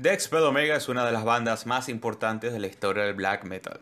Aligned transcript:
The 0.00 0.12
Expel 0.12 0.42
Omega 0.42 0.74
es 0.74 0.88
una 0.88 1.06
de 1.06 1.12
las 1.12 1.24
bandas 1.24 1.66
más 1.66 1.88
importantes 1.88 2.52
de 2.52 2.58
la 2.58 2.66
historia 2.66 3.04
del 3.04 3.14
black 3.14 3.44
metal. 3.44 3.78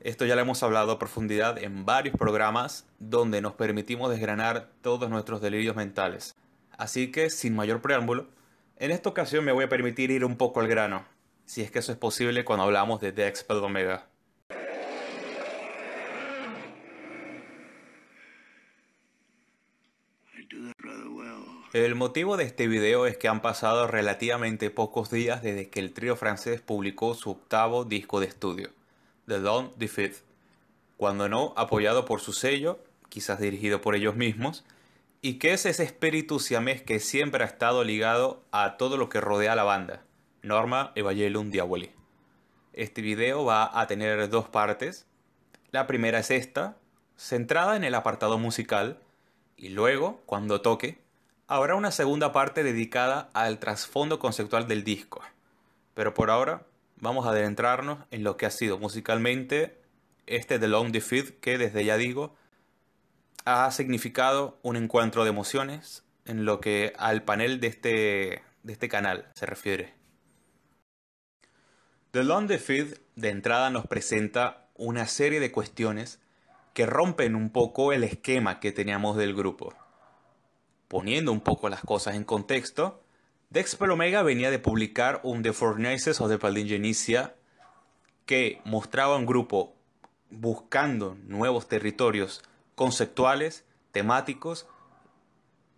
Esto 0.00 0.26
ya 0.26 0.34
lo 0.34 0.42
hemos 0.42 0.62
hablado 0.62 0.92
a 0.92 0.98
profundidad 0.98 1.56
en 1.56 1.86
varios 1.86 2.14
programas 2.14 2.86
donde 2.98 3.40
nos 3.40 3.54
permitimos 3.54 4.10
desgranar 4.10 4.68
todos 4.82 5.08
nuestros 5.08 5.40
delirios 5.40 5.76
mentales. 5.76 6.36
Así 6.76 7.10
que, 7.10 7.30
sin 7.30 7.56
mayor 7.56 7.80
preámbulo, 7.80 8.28
en 8.76 8.90
esta 8.90 9.08
ocasión 9.08 9.42
me 9.42 9.52
voy 9.52 9.64
a 9.64 9.70
permitir 9.70 10.10
ir 10.10 10.26
un 10.26 10.36
poco 10.36 10.60
al 10.60 10.68
grano, 10.68 11.06
si 11.46 11.62
es 11.62 11.70
que 11.70 11.78
eso 11.78 11.90
es 11.90 11.96
posible 11.96 12.44
cuando 12.44 12.64
hablamos 12.64 13.00
de 13.00 13.10
The 13.10 13.26
Expel 13.26 13.64
Omega. 13.64 14.09
El 21.72 21.94
motivo 21.94 22.36
de 22.36 22.42
este 22.42 22.66
video 22.66 23.06
es 23.06 23.16
que 23.16 23.28
han 23.28 23.42
pasado 23.42 23.86
relativamente 23.86 24.70
pocos 24.70 25.08
días 25.08 25.40
desde 25.40 25.70
que 25.70 25.78
el 25.78 25.92
trío 25.92 26.16
francés 26.16 26.60
publicó 26.60 27.14
su 27.14 27.30
octavo 27.30 27.84
disco 27.84 28.18
de 28.18 28.26
estudio, 28.26 28.70
The 29.28 29.40
Dawn 29.40 29.70
the 29.78 29.86
Fifth, 29.86 30.24
cuando 30.96 31.28
no 31.28 31.54
apoyado 31.56 32.06
por 32.06 32.20
su 32.20 32.32
sello, 32.32 32.80
quizás 33.08 33.38
dirigido 33.38 33.80
por 33.80 33.94
ellos 33.94 34.16
mismos, 34.16 34.64
y 35.22 35.34
que 35.34 35.52
es 35.52 35.64
ese 35.64 35.84
espíritu 35.84 36.40
siamés 36.40 36.82
que 36.82 36.98
siempre 36.98 37.44
ha 37.44 37.46
estado 37.46 37.84
ligado 37.84 38.42
a 38.50 38.76
todo 38.76 38.96
lo 38.96 39.08
que 39.08 39.20
rodea 39.20 39.52
a 39.52 39.56
la 39.56 39.62
banda, 39.62 40.02
Norma 40.42 40.90
Evangelium 40.96 41.52
Diaboli. 41.52 41.92
Este 42.72 43.00
video 43.00 43.44
va 43.44 43.80
a 43.80 43.86
tener 43.86 44.28
dos 44.28 44.48
partes. 44.48 45.06
La 45.70 45.86
primera 45.86 46.18
es 46.18 46.32
esta, 46.32 46.76
centrada 47.16 47.76
en 47.76 47.84
el 47.84 47.94
apartado 47.94 48.38
musical, 48.38 48.98
y 49.56 49.68
luego, 49.68 50.20
cuando 50.26 50.62
toque, 50.62 50.98
Habrá 51.52 51.74
una 51.74 51.90
segunda 51.90 52.30
parte 52.30 52.62
dedicada 52.62 53.28
al 53.34 53.58
trasfondo 53.58 54.20
conceptual 54.20 54.68
del 54.68 54.84
disco, 54.84 55.20
pero 55.94 56.14
por 56.14 56.30
ahora 56.30 56.64
vamos 57.00 57.26
a 57.26 57.30
adentrarnos 57.30 57.98
en 58.12 58.22
lo 58.22 58.36
que 58.36 58.46
ha 58.46 58.50
sido 58.52 58.78
musicalmente 58.78 59.76
este 60.28 60.60
The 60.60 60.68
Long 60.68 60.92
Defeat 60.92 61.40
que 61.40 61.58
desde 61.58 61.84
ya 61.84 61.96
digo 61.96 62.36
ha 63.46 63.68
significado 63.72 64.60
un 64.62 64.76
encuentro 64.76 65.24
de 65.24 65.30
emociones 65.30 66.04
en 66.24 66.44
lo 66.44 66.60
que 66.60 66.92
al 66.96 67.24
panel 67.24 67.58
de 67.58 67.66
este, 67.66 68.44
de 68.62 68.72
este 68.72 68.88
canal 68.88 69.26
se 69.34 69.46
refiere. 69.46 69.92
The 72.12 72.22
Long 72.22 72.46
Defeat 72.46 72.96
de 73.16 73.28
entrada 73.28 73.70
nos 73.70 73.88
presenta 73.88 74.68
una 74.76 75.08
serie 75.08 75.40
de 75.40 75.50
cuestiones 75.50 76.20
que 76.74 76.86
rompen 76.86 77.34
un 77.34 77.50
poco 77.50 77.92
el 77.92 78.04
esquema 78.04 78.60
que 78.60 78.70
teníamos 78.70 79.16
del 79.16 79.34
grupo 79.34 79.74
Poniendo 80.90 81.30
un 81.30 81.40
poco 81.40 81.68
las 81.68 81.82
cosas 81.82 82.16
en 82.16 82.24
contexto, 82.24 83.00
Dexper 83.50 83.90
Omega 83.90 84.24
venía 84.24 84.50
de 84.50 84.58
publicar 84.58 85.20
un 85.22 85.40
The 85.44 85.52
Fornaces 85.52 86.20
of 86.20 86.28
the 86.28 86.36
Paldingenicia 86.36 87.36
que 88.26 88.60
mostraba 88.64 89.16
un 89.16 89.24
grupo 89.24 89.76
buscando 90.30 91.16
nuevos 91.28 91.68
territorios 91.68 92.42
conceptuales, 92.74 93.64
temáticos 93.92 94.66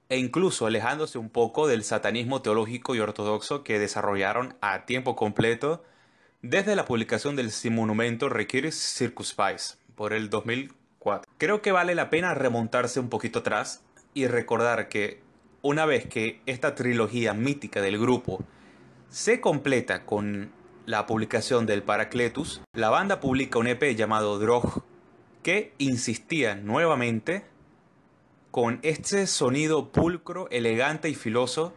e 0.09 0.17
incluso 0.17 0.65
alejándose 0.65 1.19
un 1.19 1.29
poco 1.29 1.67
del 1.67 1.85
satanismo 1.85 2.41
teológico 2.41 2.95
y 2.95 3.01
ortodoxo 3.01 3.65
que 3.65 3.79
desarrollaron 3.79 4.57
a 4.63 4.87
tiempo 4.87 5.15
completo 5.15 5.85
desde 6.41 6.75
la 6.75 6.87
publicación 6.87 7.37
del 7.37 7.53
monumento 7.71 8.31
Requiris 8.31 8.77
Circus 8.77 9.29
Spice 9.29 9.77
por 9.95 10.15
el 10.15 10.31
2004. 10.31 11.31
Creo 11.37 11.61
que 11.61 11.71
vale 11.71 11.95
la 11.95 12.09
pena 12.09 12.33
remontarse 12.33 12.99
un 12.99 13.11
poquito 13.11 13.41
atrás 13.41 13.85
y 14.15 14.27
recordar 14.27 14.89
que 14.89 15.21
una 15.63 15.87
vez 15.87 16.07
que 16.07 16.41
esta 16.47 16.75
trilogía 16.75 17.35
mítica 17.35 17.81
del 17.81 17.99
grupo 17.99 18.45
se 19.09 19.41
completa 19.41 20.05
con 20.05 20.53
la 20.87 21.07
publicación 21.07 21.67
del 21.67 21.83
Paracletus, 21.83 22.63
la 22.75 22.91
banda 22.91 23.21
publica 23.21 23.59
un 23.59 23.69
EP 23.69 23.95
llamado 23.95 24.39
Drog 24.39 24.83
que 25.43 25.73
insistía 25.79 26.55
nuevamente 26.55 27.45
con 28.51 28.81
este 28.83 29.27
sonido 29.27 29.91
pulcro, 29.93 30.49
elegante 30.51 31.09
y 31.09 31.15
filoso 31.15 31.73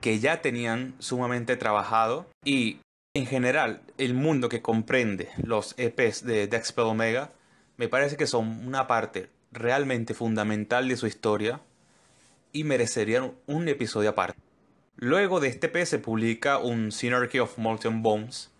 que 0.00 0.18
ya 0.18 0.40
tenían 0.40 0.94
sumamente 0.98 1.56
trabajado. 1.56 2.26
Y 2.44 2.80
en 3.14 3.26
general 3.26 3.82
el 3.98 4.14
mundo 4.14 4.48
que 4.48 4.62
comprende 4.62 5.28
los 5.42 5.74
EPs 5.78 6.24
de 6.24 6.46
Dexpel 6.46 6.84
Omega 6.84 7.32
me 7.76 7.88
parece 7.88 8.16
que 8.16 8.26
son 8.26 8.66
una 8.66 8.86
parte 8.86 9.30
realmente 9.52 10.14
fundamental 10.14 10.86
de 10.88 10.96
su 10.96 11.06
historia 11.06 11.60
y 12.52 12.64
merecerían 12.64 13.32
un 13.46 13.68
episodio 13.68 14.10
aparte. 14.10 14.38
Luego 14.96 15.40
de 15.40 15.48
este 15.48 15.68
P 15.68 15.86
se 15.86 15.98
publica 15.98 16.58
un 16.58 16.92
Synarchy 16.92 17.38
of 17.38 17.56
Molten 17.58 18.02
Bones 18.02 18.50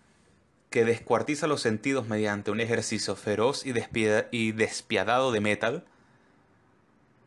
que 0.71 0.85
descuartiza 0.85 1.47
los 1.47 1.61
sentidos 1.61 2.07
mediante 2.07 2.49
un 2.49 2.61
ejercicio 2.61 3.15
feroz 3.15 3.65
y, 3.65 3.73
despiadado 4.53 5.31
de 5.31 5.41
metal. 5.41 5.83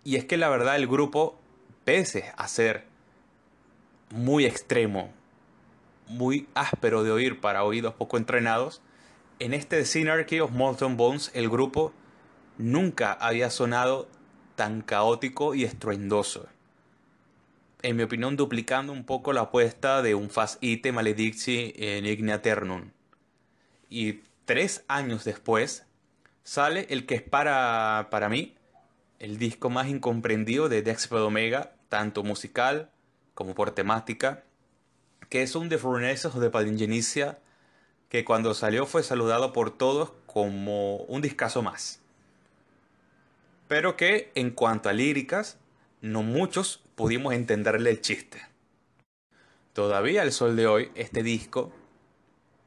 Y 0.03 0.17
es 0.17 0.25
que 0.25 0.39
la 0.39 0.49
verdad 0.49 0.77
el 0.77 0.89
grupo, 0.89 1.39
pese 1.85 2.33
a 2.37 2.49
ser 2.49 2.85
muy 4.11 4.47
extremo, 4.47 5.13
muy 6.09 6.49
áspero 6.55 7.03
de 7.05 7.13
oír 7.13 7.41
para 7.41 7.65
oídos 7.65 7.95
poco 7.95 8.17
entrenados, 8.17 8.81
en 9.39 9.53
este 9.53 9.85
Synarchy 9.85 10.41
of 10.41 10.53
Molten 10.53 10.97
Bones 10.97 11.31
el 11.35 11.51
grupo 11.51 11.93
nunca 12.57 13.13
había 13.13 13.51
sonado 13.51 14.09
tan 14.57 14.83
caótico 14.83 15.55
y 15.55 15.65
estruendoso 15.65 16.49
en 17.85 17.97
mi 17.97 18.03
opinión, 18.03 18.35
duplicando 18.35 18.95
un 18.95 19.05
poco 19.05 19.35
la 19.35 19.43
apuesta 19.43 20.01
de 20.01 20.15
un 20.15 20.31
Fast 20.31 20.57
Ite 20.65 20.91
Maledicti 20.91 21.75
en 21.77 22.07
Ignea 22.07 22.41
Ternum. 22.41 22.93
Y 23.91 24.23
tres 24.47 24.85
años 24.89 25.25
después 25.25 25.85
sale 26.45 26.87
el 26.89 27.05
que 27.05 27.17
es 27.17 27.23
para, 27.23 28.09
para 28.11 28.31
mí 28.31 28.55
el 29.19 29.37
disco 29.37 29.69
más 29.69 29.89
incomprendido 29.89 30.71
de 30.71 30.81
Dexped 30.81 31.23
Omega, 31.23 31.75
tanto 31.91 32.23
musical 32.23 32.91
como 33.35 33.55
por 33.55 33.73
temática, 33.73 34.45
que 35.29 35.43
es 35.43 35.55
un 35.55 35.69
The 35.69 35.77
Furnaces 35.77 36.35
de 36.35 36.49
Palingenicia, 36.49 37.39
que 38.09 38.25
cuando 38.25 38.55
salió 38.55 38.87
fue 38.87 39.03
saludado 39.03 39.53
por 39.53 39.77
todos 39.77 40.15
como 40.25 40.97
un 41.03 41.21
discazo 41.21 41.61
más. 41.61 42.01
Pero 43.75 43.97
que 43.97 44.31
en 44.37 44.53
cuanto 44.53 44.89
a 44.89 44.93
líricas, 44.93 45.59
no 46.01 46.23
muchos 46.23 46.85
pudimos 46.95 47.35
entenderle 47.35 47.91
el 47.91 48.01
chiste. 48.01 48.41
Todavía 49.73 50.23
al 50.23 50.31
sol 50.31 50.55
de 50.55 50.69
hoy, 50.69 50.93
este 50.95 51.25
disco, 51.25 51.73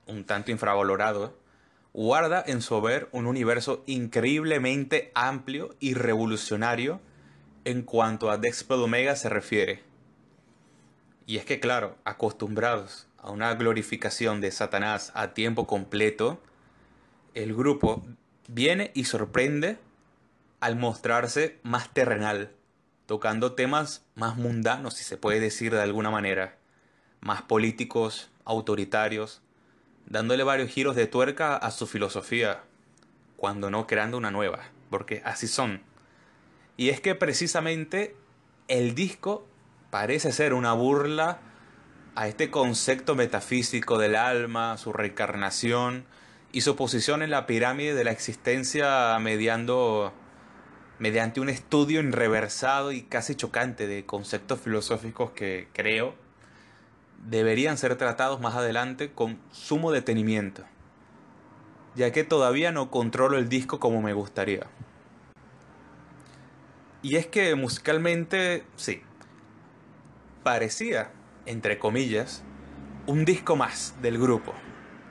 un 0.05 0.25
tanto 0.25 0.51
infravalorado, 0.51 1.39
guarda 1.93 2.43
en 2.45 2.61
su 2.61 2.75
haber 2.75 3.07
un 3.13 3.25
universo 3.25 3.85
increíblemente 3.85 5.13
amplio 5.15 5.77
y 5.79 5.93
revolucionario 5.93 6.99
en 7.63 7.83
cuanto 7.83 8.29
a 8.29 8.37
Dexpel 8.37 8.81
Omega 8.81 9.15
se 9.15 9.29
refiere. 9.29 9.83
Y 11.25 11.37
es 11.37 11.45
que 11.45 11.61
claro, 11.61 11.95
acostumbrados 12.03 13.07
a 13.17 13.31
una 13.31 13.55
glorificación 13.55 14.41
de 14.41 14.51
Satanás 14.51 15.13
a 15.15 15.33
tiempo 15.33 15.67
completo, 15.67 16.43
el 17.33 17.55
grupo 17.55 18.05
viene 18.49 18.91
y 18.93 19.05
sorprende 19.05 19.77
al 20.59 20.75
mostrarse 20.75 21.59
más 21.63 21.93
terrenal, 21.93 22.51
tocando 23.05 23.53
temas 23.53 24.05
más 24.15 24.37
mundanos, 24.37 24.95
si 24.95 25.03
se 25.03 25.17
puede 25.17 25.39
decir 25.39 25.73
de 25.73 25.81
alguna 25.81 26.09
manera, 26.09 26.57
más 27.21 27.41
políticos, 27.41 28.29
autoritarios, 28.45 29.41
dándole 30.05 30.43
varios 30.43 30.69
giros 30.69 30.95
de 30.95 31.07
tuerca 31.07 31.55
a 31.55 31.71
su 31.71 31.87
filosofía, 31.87 32.63
cuando 33.35 33.69
no 33.69 33.87
creando 33.87 34.17
una 34.17 34.31
nueva, 34.31 34.63
porque 34.89 35.21
así 35.25 35.47
son. 35.47 35.81
Y 36.75 36.89
es 36.89 37.01
que 37.01 37.15
precisamente 37.15 38.15
el 38.67 38.95
disco 38.95 39.47
parece 39.89 40.31
ser 40.31 40.53
una 40.53 40.73
burla 40.73 41.39
a 42.15 42.27
este 42.27 42.49
concepto 42.49 43.15
metafísico 43.15 43.97
del 43.97 44.15
alma, 44.15 44.77
su 44.77 44.91
reencarnación 44.91 46.05
y 46.51 46.61
su 46.61 46.75
posición 46.75 47.21
en 47.21 47.29
la 47.29 47.45
pirámide 47.45 47.93
de 47.93 48.03
la 48.03 48.11
existencia 48.11 49.17
mediando 49.19 50.13
mediante 50.99 51.39
un 51.39 51.49
estudio 51.49 51.99
enreversado 51.99 52.91
y 52.91 53.03
casi 53.03 53.35
chocante 53.35 53.87
de 53.87 54.05
conceptos 54.05 54.59
filosóficos 54.61 55.31
que 55.31 55.67
creo 55.73 56.15
deberían 57.25 57.77
ser 57.77 57.95
tratados 57.97 58.39
más 58.39 58.55
adelante 58.55 59.11
con 59.11 59.39
sumo 59.51 59.91
detenimiento, 59.91 60.63
ya 61.95 62.11
que 62.11 62.23
todavía 62.23 62.71
no 62.71 62.89
controlo 62.89 63.37
el 63.37 63.49
disco 63.49 63.79
como 63.79 64.01
me 64.01 64.13
gustaría. 64.13 64.67
Y 67.01 67.15
es 67.15 67.27
que 67.27 67.53
musicalmente, 67.55 68.63
sí, 68.75 69.01
parecía, 70.43 71.11
entre 71.45 71.77
comillas, 71.77 72.43
un 73.05 73.23
disco 73.23 73.55
más 73.55 73.95
del 74.01 74.17
grupo, 74.17 74.53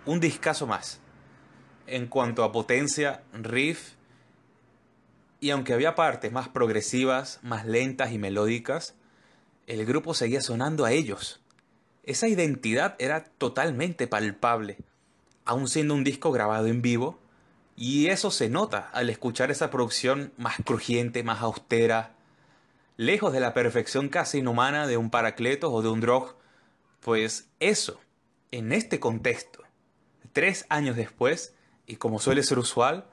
un 0.05 0.21
discazo 0.21 0.67
más. 0.67 1.01
En 1.87 2.09
cuanto 2.09 2.43
a 2.43 2.51
potencia, 2.51 3.23
riff 3.33 3.95
y 5.41 5.51
aunque 5.51 5.75
había 5.75 5.95
partes 5.95 6.33
más 6.33 6.49
progresivas, 6.49 7.41
más 7.43 7.67
lentas 7.67 8.13
y 8.13 8.19
melódicas, 8.19 8.95
el 9.67 9.85
grupo 9.85 10.15
seguía 10.15 10.41
sonando 10.41 10.85
a 10.85 10.93
ellos. 10.93 11.41
esa 12.05 12.29
identidad 12.29 12.95
era 12.99 13.25
totalmente 13.25 14.07
palpable, 14.07 14.79
aun 15.45 15.67
siendo 15.67 15.95
un 15.95 16.05
disco 16.05 16.31
grabado 16.31 16.69
en 16.69 16.81
vivo, 16.81 17.19
y 17.75 18.07
eso 18.07 18.31
se 18.31 18.49
nota 18.49 18.89
al 18.93 19.11
escuchar 19.11 19.51
esa 19.51 19.71
producción 19.71 20.33
más 20.39 20.57
crujiente, 20.65 21.25
más 21.25 21.43
austera, 21.43 22.15
lejos 22.97 23.33
de 23.33 23.41
la 23.41 23.55
perfección 23.55 24.09
casi 24.09 24.39
inhumana 24.39 24.87
de 24.87 24.97
un 24.97 25.11
Paracletos 25.11 25.71
o 25.73 25.83
de 25.83 25.89
un 25.89 26.01
Drog, 26.01 26.37
pues 27.01 27.49
eso, 27.61 28.01
en 28.51 28.73
este 28.73 29.01
contexto, 29.01 29.63
tres 30.33 30.65
años 30.69 30.97
después, 30.97 31.55
y 31.87 31.97
como 31.97 32.19
suele 32.19 32.43
ser 32.43 32.59
usual, 32.59 33.07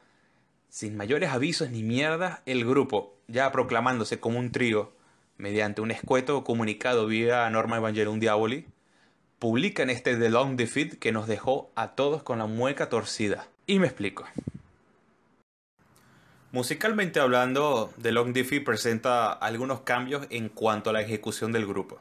sin 0.74 0.98
mayores 0.98 1.30
avisos 1.30 1.70
ni 1.70 1.84
mierdas, 1.84 2.40
el 2.48 2.66
grupo, 2.66 3.16
ya 3.28 3.52
proclamándose 3.52 4.20
como 4.20 4.40
un 4.40 4.52
trío, 4.52 4.92
mediante 5.38 5.81
un 5.81 5.92
escueto 5.92 6.44
comunicado 6.44 7.06
vía 7.06 7.48
Norma 7.52 7.78
Evangelium 7.78 8.20
Diaboli, 8.20 8.66
publican 9.38 9.92
este 9.92 10.18
The 10.18 10.31
Long 10.31 10.56
Defeat 10.56 10.94
que 10.94 11.12
nos 11.12 11.28
dejó 11.28 11.70
a 11.75 11.90
todos 11.90 12.24
con 12.24 12.40
la 12.40 12.48
mueca 12.48 12.90
torcida. 12.90 13.48
Y 13.68 13.78
me 13.78 13.86
explico. 13.86 14.25
Musicalmente 16.52 17.20
hablando, 17.20 17.94
The 18.02 18.12
Long 18.12 18.34
Defeat 18.34 18.64
presenta 18.64 19.31
algunos 19.31 19.81
cambios 19.81 20.25
en 20.31 20.50
cuanto 20.50 20.90
a 20.90 20.94
la 20.94 21.04
ejecución 21.04 21.52
del 21.52 21.68
grupo. 21.68 22.00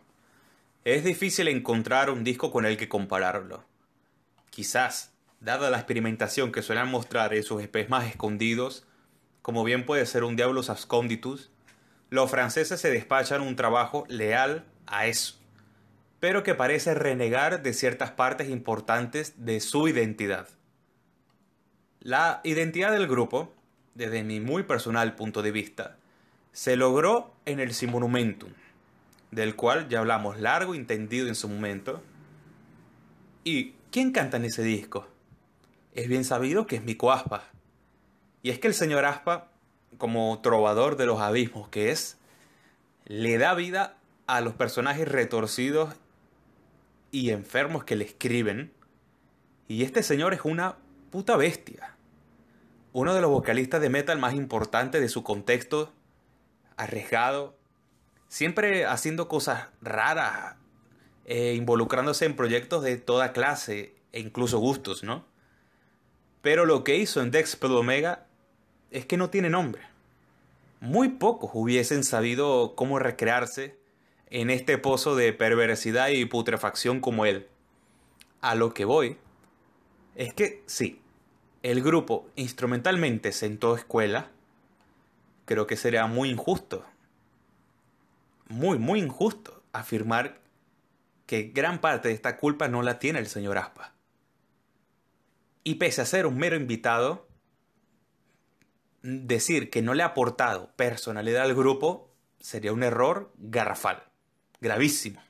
Es 0.87 1.05
difícil 1.05 1.49
encontrar 1.49 2.09
un 2.09 2.25
disco 2.25 2.51
con 2.51 2.65
el 2.65 2.79
que 2.79 2.89
compararlo. 2.89 3.65
Quizás 4.49 5.12
dada 5.43 5.71
la 5.71 5.79
experimentación 5.79 6.53
que 6.53 6.63
suelen 6.63 6.89
mostrar 6.89 7.35
en 7.35 7.43
sus 7.43 7.63
más 7.89 8.07
escondidos, 8.07 8.87
como 9.43 9.65
bien 9.65 9.85
puede 9.85 10.07
ser 10.07 10.23
un 10.23 10.37
Diablos 10.37 10.71
Absconditus, 10.71 11.51
los 12.11 12.31
franceses 12.31 12.81
se 12.81 12.91
despachan 12.91 13.41
un 13.41 13.57
trabajo 13.57 14.05
leal 14.09 14.65
a 14.87 15.07
eso, 15.07 15.35
pero 16.21 16.43
que 16.45 16.55
parece 16.55 16.95
renegar 16.95 17.63
de 17.63 17.73
ciertas 17.73 18.13
partes 18.13 18.49
importantes 18.51 19.45
de 19.45 19.61
su 19.61 19.89
identidad. 19.89 20.49
La 22.01 22.41
identidad 22.45 22.93
del 22.93 23.09
grupo, 23.09 23.53
desde 23.95 24.23
mi 24.23 24.39
muy 24.39 24.63
personal 24.63 25.17
punto 25.17 25.43
de 25.43 25.51
vista, 25.51 25.97
se 26.53 26.77
logró 26.77 27.35
en 27.47 27.59
el 27.59 27.75
Simonumentum, 27.75 28.53
del 29.31 29.57
cual 29.57 29.89
ya 29.89 30.01
hablamos 30.01 30.39
largo 30.39 30.75
y 30.75 30.79
entendido 30.79 31.27
en 31.27 31.35
su 31.35 31.49
momento. 31.49 32.03
¿Y 33.43 33.73
quién 33.91 34.13
canta 34.13 34.37
en 34.37 34.45
ese 34.45 34.63
disco? 34.63 35.09
Es 35.95 36.09
bien 36.09 36.25
sabido 36.25 36.67
que 36.67 36.77
es 36.77 36.85
Mico 36.85 37.13
Aspa. 37.13 37.45
Y 38.43 38.51
es 38.51 38.59
que 38.59 38.69
el 38.69 38.75
señor 38.75 39.05
Aspa, 39.05 39.49
como 39.99 40.41
trovador 40.43 40.97
de 40.97 41.07
los 41.07 41.21
abismos 41.21 41.69
que 41.69 41.91
es, 41.91 42.19
le 43.05 43.39
da 43.39 43.55
vida 43.55 43.97
a 44.27 44.41
los 44.41 44.55
personajes 44.55 45.09
retorcidos 45.09 45.95
y 47.11 47.31
enfermos 47.31 47.85
que 47.85 47.97
le 47.97 48.05
escriben. 48.05 48.73
Y 49.69 49.85
este 49.85 50.03
señor 50.03 50.35
es 50.35 50.41
una 50.45 50.77
puta 51.11 51.37
bestia. 51.37 51.95
Uno 52.93 53.15
de 53.15 53.21
los 53.21 53.31
vocalistas 53.31 53.81
de 53.81 53.91
metal 53.91 54.19
más 54.19 54.35
importantes 54.35 55.01
de 55.01 55.09
su 55.09 55.23
contexto, 55.23 55.93
arriesgado, 56.77 57.57
siempre 58.29 58.87
haciendo 58.87 59.29
cosas 59.29 59.69
raras, 59.81 60.57
e 61.25 61.55
involucrándose 61.55 62.25
en 62.25 62.35
proyectos 62.35 62.83
de 62.83 62.97
toda 62.97 63.33
clase 63.33 63.95
e 64.13 64.21
incluso 64.21 64.59
gustos, 64.59 65.03
¿no? 65.05 65.25
Pero 66.43 66.67
lo 66.67 66.85
que 66.85 66.97
hizo 66.97 67.23
en 67.23 67.31
Dexpel 67.31 67.73
Omega 67.73 68.27
es 68.91 69.07
que 69.07 69.17
no 69.17 69.31
tiene 69.31 69.49
nombre. 69.49 69.83
Muy 70.81 71.09
pocos 71.11 71.51
hubiesen 71.55 72.03
sabido 72.03 72.75
cómo 72.75 72.99
recrearse 72.99 73.79
en 74.29 74.51
este 74.51 74.77
pozo 74.77 75.15
de 75.15 75.33
perversidad 75.33 76.09
y 76.09 76.25
putrefacción 76.25 77.01
como 77.01 77.25
él. 77.25 77.47
A 78.41 78.57
lo 78.57 78.75
que 78.75 78.85
voy 78.85 79.17
es 80.17 80.35
que 80.35 80.65
sí, 80.67 81.01
el 81.63 81.83
grupo 81.83 82.29
instrumentalmente 82.35 83.31
sentó 83.31 83.77
escuela, 83.77 84.31
creo 85.45 85.69
que 85.69 85.77
sería 85.77 86.07
muy 86.07 86.29
injusto, 86.29 86.85
muy, 88.49 88.79
muy 88.79 88.99
injusto 88.99 89.63
afirmar 89.73 90.41
que 91.27 91.53
gran 91.55 91.81
parte 91.81 92.09
de 92.09 92.15
esta 92.15 92.37
culpa 92.37 92.67
no 92.67 92.83
la 92.83 92.99
tiene 92.99 93.21
el 93.21 93.27
señor 93.27 93.59
Aspa. 93.59 93.92
Y 95.65 95.77
pese 95.77 96.03
a 96.03 96.07
ser 96.07 96.27
un 96.27 96.37
mero 96.37 96.57
invitado, 96.57 97.29
decir 99.03 99.71
que 99.71 99.83
no 99.83 99.95
le 99.95 100.03
ha 100.03 100.07
aportado 100.07 100.73
personalidad 100.77 101.43
al 101.43 101.55
grupo 101.55 102.13
sería 102.41 102.73
un 102.73 102.83
error 102.83 103.33
garrafal, 103.39 104.03
gravísimo. 104.61 105.23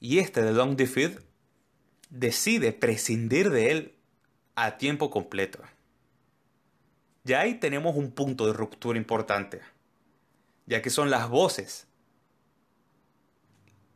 Y 0.00 0.18
este 0.18 0.42
de 0.42 0.52
Long 0.52 0.76
Defeat 0.76 1.18
decide 2.10 2.72
prescindir 2.72 3.50
de 3.50 3.70
él 3.70 3.94
a 4.54 4.76
tiempo 4.78 5.10
completo. 5.10 5.60
Ya 7.24 7.40
ahí 7.40 7.54
tenemos 7.54 7.96
un 7.96 8.12
punto 8.12 8.46
de 8.46 8.52
ruptura 8.52 8.98
importante, 8.98 9.62
ya 10.66 10.82
que 10.82 10.90
son 10.90 11.10
las 11.10 11.28
voces. 11.28 11.86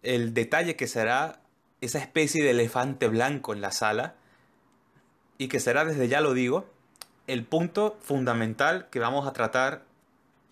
El 0.03 0.35
detalle 0.35 0.77
que 0.77 0.87
será 0.87 1.43
esa 1.81 1.99
especie 1.99 2.43
de 2.43 2.51
elefante 2.51 3.07
blanco 3.07 3.53
en 3.53 3.61
la 3.61 3.71
sala 3.71 4.18
y 5.39 5.49
que 5.49 5.61
será, 5.61 5.85
desde 5.85 6.09
ya 6.09 6.21
lo 6.21 6.35
digo, 6.35 6.69
el 7.29 7.45
punto 7.45 7.97
fundamental 8.03 8.89
que 8.91 8.99
vamos 8.99 9.27
a 9.27 9.33
tratar 9.33 9.85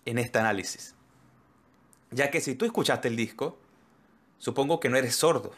en 0.05 0.17
este 0.17 0.39
análisis. 0.39 0.95
Ya 2.11 2.31
que 2.31 2.39
si 2.39 2.55
tú 2.55 2.65
escuchaste 2.65 3.09
el 3.09 3.17
disco, 3.17 3.57
supongo 4.37 4.79
que 4.79 4.87
no 4.87 4.97
eres 4.97 5.15
sordo, 5.15 5.51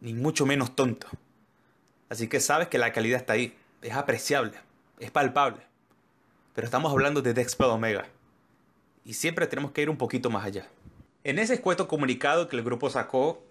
ni 0.00 0.12
mucho 0.12 0.44
menos 0.44 0.76
tonto. 0.76 1.08
Así 2.10 2.28
que 2.28 2.40
sabes 2.40 2.68
que 2.68 2.78
la 2.78 2.92
calidad 2.92 3.18
está 3.18 3.32
ahí, 3.32 3.56
es 3.80 3.94
apreciable, 3.94 4.52
es 4.98 5.10
palpable. 5.10 5.62
Pero 6.54 6.66
estamos 6.66 6.92
hablando 6.92 7.22
de 7.22 7.32
Dexpel 7.32 7.68
Omega. 7.68 8.06
Y 9.04 9.14
siempre 9.14 9.46
tenemos 9.46 9.72
que 9.72 9.82
ir 9.82 9.90
un 9.90 9.96
poquito 9.96 10.30
más 10.30 10.44
allá. 10.44 10.68
En 11.24 11.38
ese 11.38 11.54
escueto 11.54 11.88
comunicado 11.88 12.48
que 12.48 12.56
el 12.56 12.62
grupo 12.62 12.90
sacó 12.90 13.42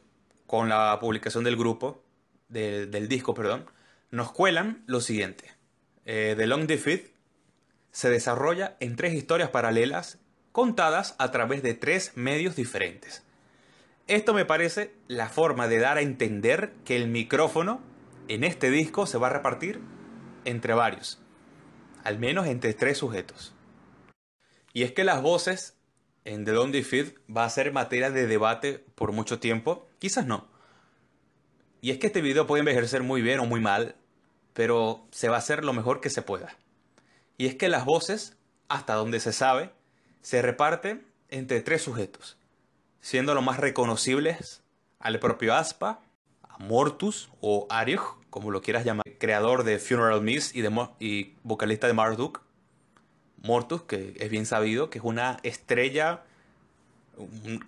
con 0.46 0.70
la 0.70 0.98
publicación 1.00 1.44
del 1.44 1.58
grupo, 1.58 2.02
del 2.50 3.08
disco, 3.08 3.34
perdón, 3.34 3.66
nos 4.14 4.32
cuelan 4.32 4.84
lo 4.86 5.02
siguiente. 5.02 5.52
Eh, 6.06 6.36
The 6.38 6.46
Long 6.46 6.68
Defeat 6.68 7.02
se 7.90 8.12
desarrolla 8.12 8.78
en 8.80 8.96
tres 8.96 9.16
historias 9.16 9.50
paralelas 9.50 10.20
contadas 10.52 11.16
a 11.18 11.32
través 11.32 11.64
de 11.64 11.74
tres 11.74 12.12
medios 12.14 12.56
diferentes. 12.56 13.24
Esto 14.06 14.36
me 14.36 14.46
parece 14.46 14.94
la 15.08 15.30
forma 15.30 15.68
de 15.68 15.80
dar 15.80 15.98
a 15.98 16.02
entender 16.02 16.74
que 16.86 16.96
el 16.96 17.08
micrófono 17.08 17.82
en 18.28 18.44
este 18.44 18.70
disco 18.70 19.08
se 19.08 19.18
va 19.18 19.28
a 19.28 19.32
repartir 19.32 19.82
entre 20.46 20.76
varios, 20.76 21.20
al 22.04 22.20
menos 22.20 22.46
entre 22.46 22.76
tres 22.76 23.00
sujetos. 23.00 23.56
Y 24.74 24.84
es 24.84 24.92
que 24.92 25.04
las 25.04 25.24
voces 25.24 25.76
en 26.24 26.46
The 26.46 26.52
Long 26.52 26.72
Defeat 26.72 27.16
va 27.36 27.46
a 27.46 27.50
ser 27.50 27.74
materia 27.74 28.12
de 28.12 28.28
debate 28.28 28.78
por 28.94 29.12
mucho 29.12 29.40
tiempo, 29.40 29.90
quizás 29.98 30.28
no. 30.28 30.48
Y 31.82 31.90
es 31.90 31.98
que 31.98 32.08
este 32.08 32.22
video 32.22 32.46
puede 32.46 32.60
envejecer 32.60 33.02
muy 33.02 33.24
bien 33.24 33.40
o 33.40 33.46
muy 33.46 33.60
mal, 33.60 33.96
pero 34.54 35.06
se 35.12 35.30
va 35.30 35.36
a 35.36 35.40
hacer 35.40 35.64
lo 35.64 35.74
mejor 35.74 36.02
que 36.02 36.10
se 36.10 36.22
pueda. 36.22 36.56
Y 37.38 37.48
es 37.48 37.56
que 37.56 37.70
las 37.70 37.86
voces, 37.86 38.38
hasta 38.68 38.94
donde 38.94 39.20
se 39.20 39.34
sabe, 39.34 39.72
se 40.22 40.42
reparten 40.42 41.06
entre 41.30 41.62
tres 41.62 41.82
sujetos, 41.82 42.38
siendo 43.02 43.34
los 43.34 43.44
más 43.44 43.60
reconocibles 43.60 44.62
al 45.00 45.20
propio 45.20 45.56
Aspa, 45.56 46.00
a 46.44 46.58
Mortus 46.60 47.30
o 47.42 47.68
Ariog, 47.70 48.18
como 48.30 48.52
lo 48.52 48.62
quieras 48.62 48.86
llamar, 48.86 49.06
creador 49.20 49.64
de 49.64 49.80
Funeral 49.80 50.22
Miss 50.22 50.56
y, 50.56 50.64
y 51.00 51.36
vocalista 51.44 51.88
de 51.88 51.94
Marduk. 51.94 52.42
Mortus, 53.42 53.84
que 53.84 54.14
es 54.18 54.30
bien 54.30 54.46
sabido, 54.46 54.90
que 54.90 55.00
es 55.00 55.04
una 55.04 55.40
estrella 55.44 56.24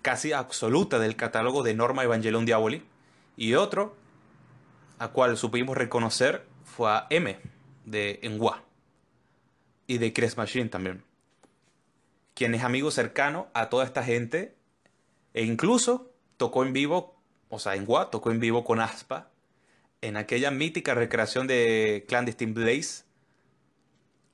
casi 0.02 0.32
absoluta 0.32 0.98
del 0.98 1.16
catálogo 1.16 1.62
de 1.62 1.74
Norma 1.74 2.02
Evangelion 2.02 2.46
Diaboli. 2.46 2.82
Y 3.36 3.54
otro, 3.54 3.94
a 4.98 5.08
cual 5.08 5.36
supimos 5.36 5.76
reconocer 5.76 6.46
fue 6.76 6.90
a 6.90 7.06
M 7.08 7.38
de 7.86 8.18
Engua 8.20 8.62
y 9.86 9.96
de 9.96 10.12
Chris 10.12 10.36
Machine 10.36 10.68
también, 10.68 11.04
quien 12.34 12.54
es 12.54 12.62
amigo 12.64 12.90
cercano 12.90 13.48
a 13.54 13.70
toda 13.70 13.86
esta 13.86 14.02
gente 14.02 14.54
e 15.32 15.44
incluso 15.44 16.12
tocó 16.36 16.64
en 16.66 16.74
vivo, 16.74 17.18
o 17.48 17.58
sea, 17.58 17.76
Engua 17.76 18.10
tocó 18.10 18.30
en 18.30 18.40
vivo 18.40 18.62
con 18.62 18.80
Aspa 18.80 19.30
en 20.02 20.18
aquella 20.18 20.50
mítica 20.50 20.92
recreación 20.94 21.46
de 21.46 22.04
Clandestine 22.06 22.52
Blaze, 22.52 23.04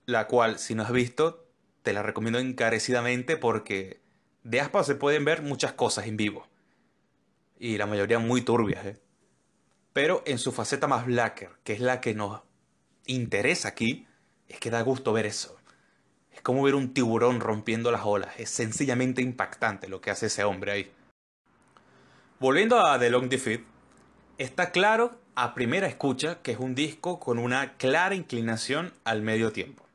la 0.07 0.27
cual 0.27 0.59
si 0.59 0.75
no 0.75 0.83
has 0.83 0.91
visto 0.91 1.47
te 1.83 1.93
la 1.93 2.03
recomiendo 2.03 2.41
encarecidamente 2.41 3.37
porque 3.37 4.01
de 4.43 4.61
Aspa 4.61 4.83
se 4.83 4.97
pueden 4.97 5.25
ver 5.25 5.43
muchas 5.43 5.75
cosas 5.75 6.09
en 6.09 6.17
vivo 6.17 6.49
y 7.61 7.79
la 7.79 7.87
mayoría 7.87 8.19
muy 8.19 8.43
turbias. 8.43 8.85
¿eh? 8.85 9.12
Pero 9.93 10.23
en 10.27 10.39
su 10.39 10.53
faceta 10.53 10.87
más 10.87 11.07
blacker, 11.07 11.51
que 11.65 11.73
es 11.75 11.81
la 11.81 12.01
que 12.01 12.15
nos 12.15 12.41
interesa 13.07 13.69
aquí, 13.69 14.07
es 14.49 14.59
que 14.59 14.71
da 14.71 14.83
gusto 14.83 15.13
ver 15.13 15.27
eso. 15.27 15.57
Es 16.33 16.41
como 16.41 16.63
ver 16.63 16.75
un 16.75 16.95
tiburón 16.95 17.41
rompiendo 17.41 17.91
las 17.91 18.03
olas. 18.05 18.35
Es 18.39 18.51
sencillamente 18.51 19.23
impactante 19.23 19.89
lo 19.89 20.01
que 20.01 20.11
hace 20.11 20.27
ese 20.27 20.45
hombre 20.45 20.73
ahí. 20.73 20.93
Volviendo 22.41 22.85
a 22.85 22.99
The 22.99 23.11
Long 23.11 23.29
Defeat, 23.29 23.61
Está 24.43 24.73
claro 24.73 25.21
a 25.37 25.55
primera 25.55 25.87
escucha 25.87 26.43
que 26.43 26.51
es 26.51 26.59
un 26.59 26.75
disco 26.75 27.21
con 27.21 27.39
una 27.39 27.77
clara 27.77 28.17
inclinación 28.17 28.93
al 29.05 29.23
medio 29.23 29.53
tiempo. 29.53 29.87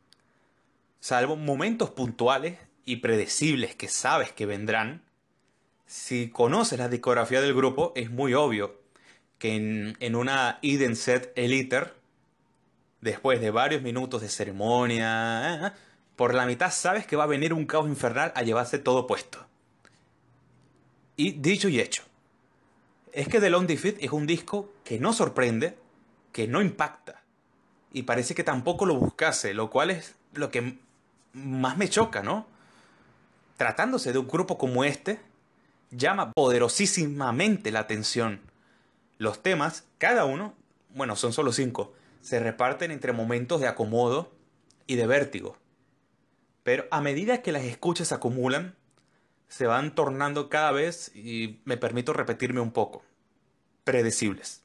Salvo 1.01 1.35
momentos 1.35 1.89
puntuales 1.89 2.57
y 2.85 2.97
predecibles 2.97 3.75
que 3.75 3.89
sabes 3.89 4.31
que 4.31 4.45
vendrán, 4.45 5.01
si 5.85 6.29
conoces 6.29 6.79
la 6.79 6.87
discografía 6.87 7.41
del 7.41 7.55
grupo 7.55 7.91
es 7.95 8.09
muy 8.09 8.35
obvio 8.35 8.79
que 9.39 9.95
en, 9.99 10.15
una 10.15 10.59
Eden 10.61 10.95
Set 10.95 11.31
Eliter, 11.35 11.93
después 13.01 13.39
de 13.39 13.51
varios 13.51 13.81
minutos 13.81 14.21
de 14.21 14.29
ceremonia, 14.29 15.75
por 16.15 16.33
la 16.33 16.45
mitad 16.45 16.71
sabes 16.71 17.05
que 17.05 17.15
va 17.15 17.25
a 17.25 17.27
venir 17.27 17.53
un 17.53 17.65
caos 17.65 17.87
infernal 17.87 18.31
a 18.35 18.41
llevarse 18.41 18.79
todo 18.79 19.07
puesto. 19.07 19.45
Y 21.15 21.31
dicho 21.33 21.69
y 21.69 21.79
hecho, 21.79 22.03
es 23.13 23.27
que 23.27 23.39
The 23.39 23.49
Long 23.49 23.67
Defeat 23.67 23.95
es 23.99 24.11
un 24.11 24.27
disco 24.27 24.71
que 24.83 24.99
no 24.99 25.13
sorprende, 25.13 25.77
que 26.31 26.47
no 26.47 26.61
impacta. 26.61 27.21
Y 27.91 28.03
parece 28.03 28.35
que 28.35 28.43
tampoco 28.43 28.85
lo 28.85 28.95
buscase, 28.95 29.53
lo 29.53 29.69
cual 29.69 29.91
es 29.91 30.15
lo 30.33 30.51
que 30.51 30.77
más 31.33 31.77
me 31.77 31.89
choca, 31.89 32.21
¿no? 32.21 32.45
Tratándose 33.57 34.13
de 34.13 34.19
un 34.19 34.27
grupo 34.27 34.57
como 34.57 34.83
este, 34.83 35.19
llama 35.89 36.31
poderosísimamente 36.31 37.71
la 37.71 37.79
atención. 37.79 38.41
Los 39.17 39.41
temas, 39.41 39.85
cada 39.97 40.25
uno, 40.25 40.53
bueno, 40.89 41.15
son 41.15 41.33
solo 41.33 41.51
cinco, 41.51 41.93
se 42.21 42.39
reparten 42.39 42.91
entre 42.91 43.13
momentos 43.13 43.61
de 43.61 43.67
acomodo 43.67 44.31
y 44.85 44.95
de 44.95 45.07
vértigo. 45.07 45.57
Pero 46.63 46.85
a 46.91 47.01
medida 47.01 47.41
que 47.41 47.51
las 47.51 47.63
escuchas 47.63 48.11
acumulan, 48.11 48.75
se 49.47 49.65
van 49.65 49.95
tornando 49.95 50.49
cada 50.49 50.71
vez, 50.71 51.15
y 51.15 51.61
me 51.65 51.77
permito 51.77 52.13
repetirme 52.13 52.59
un 52.59 52.71
poco, 52.71 53.03
predecibles. 53.83 54.63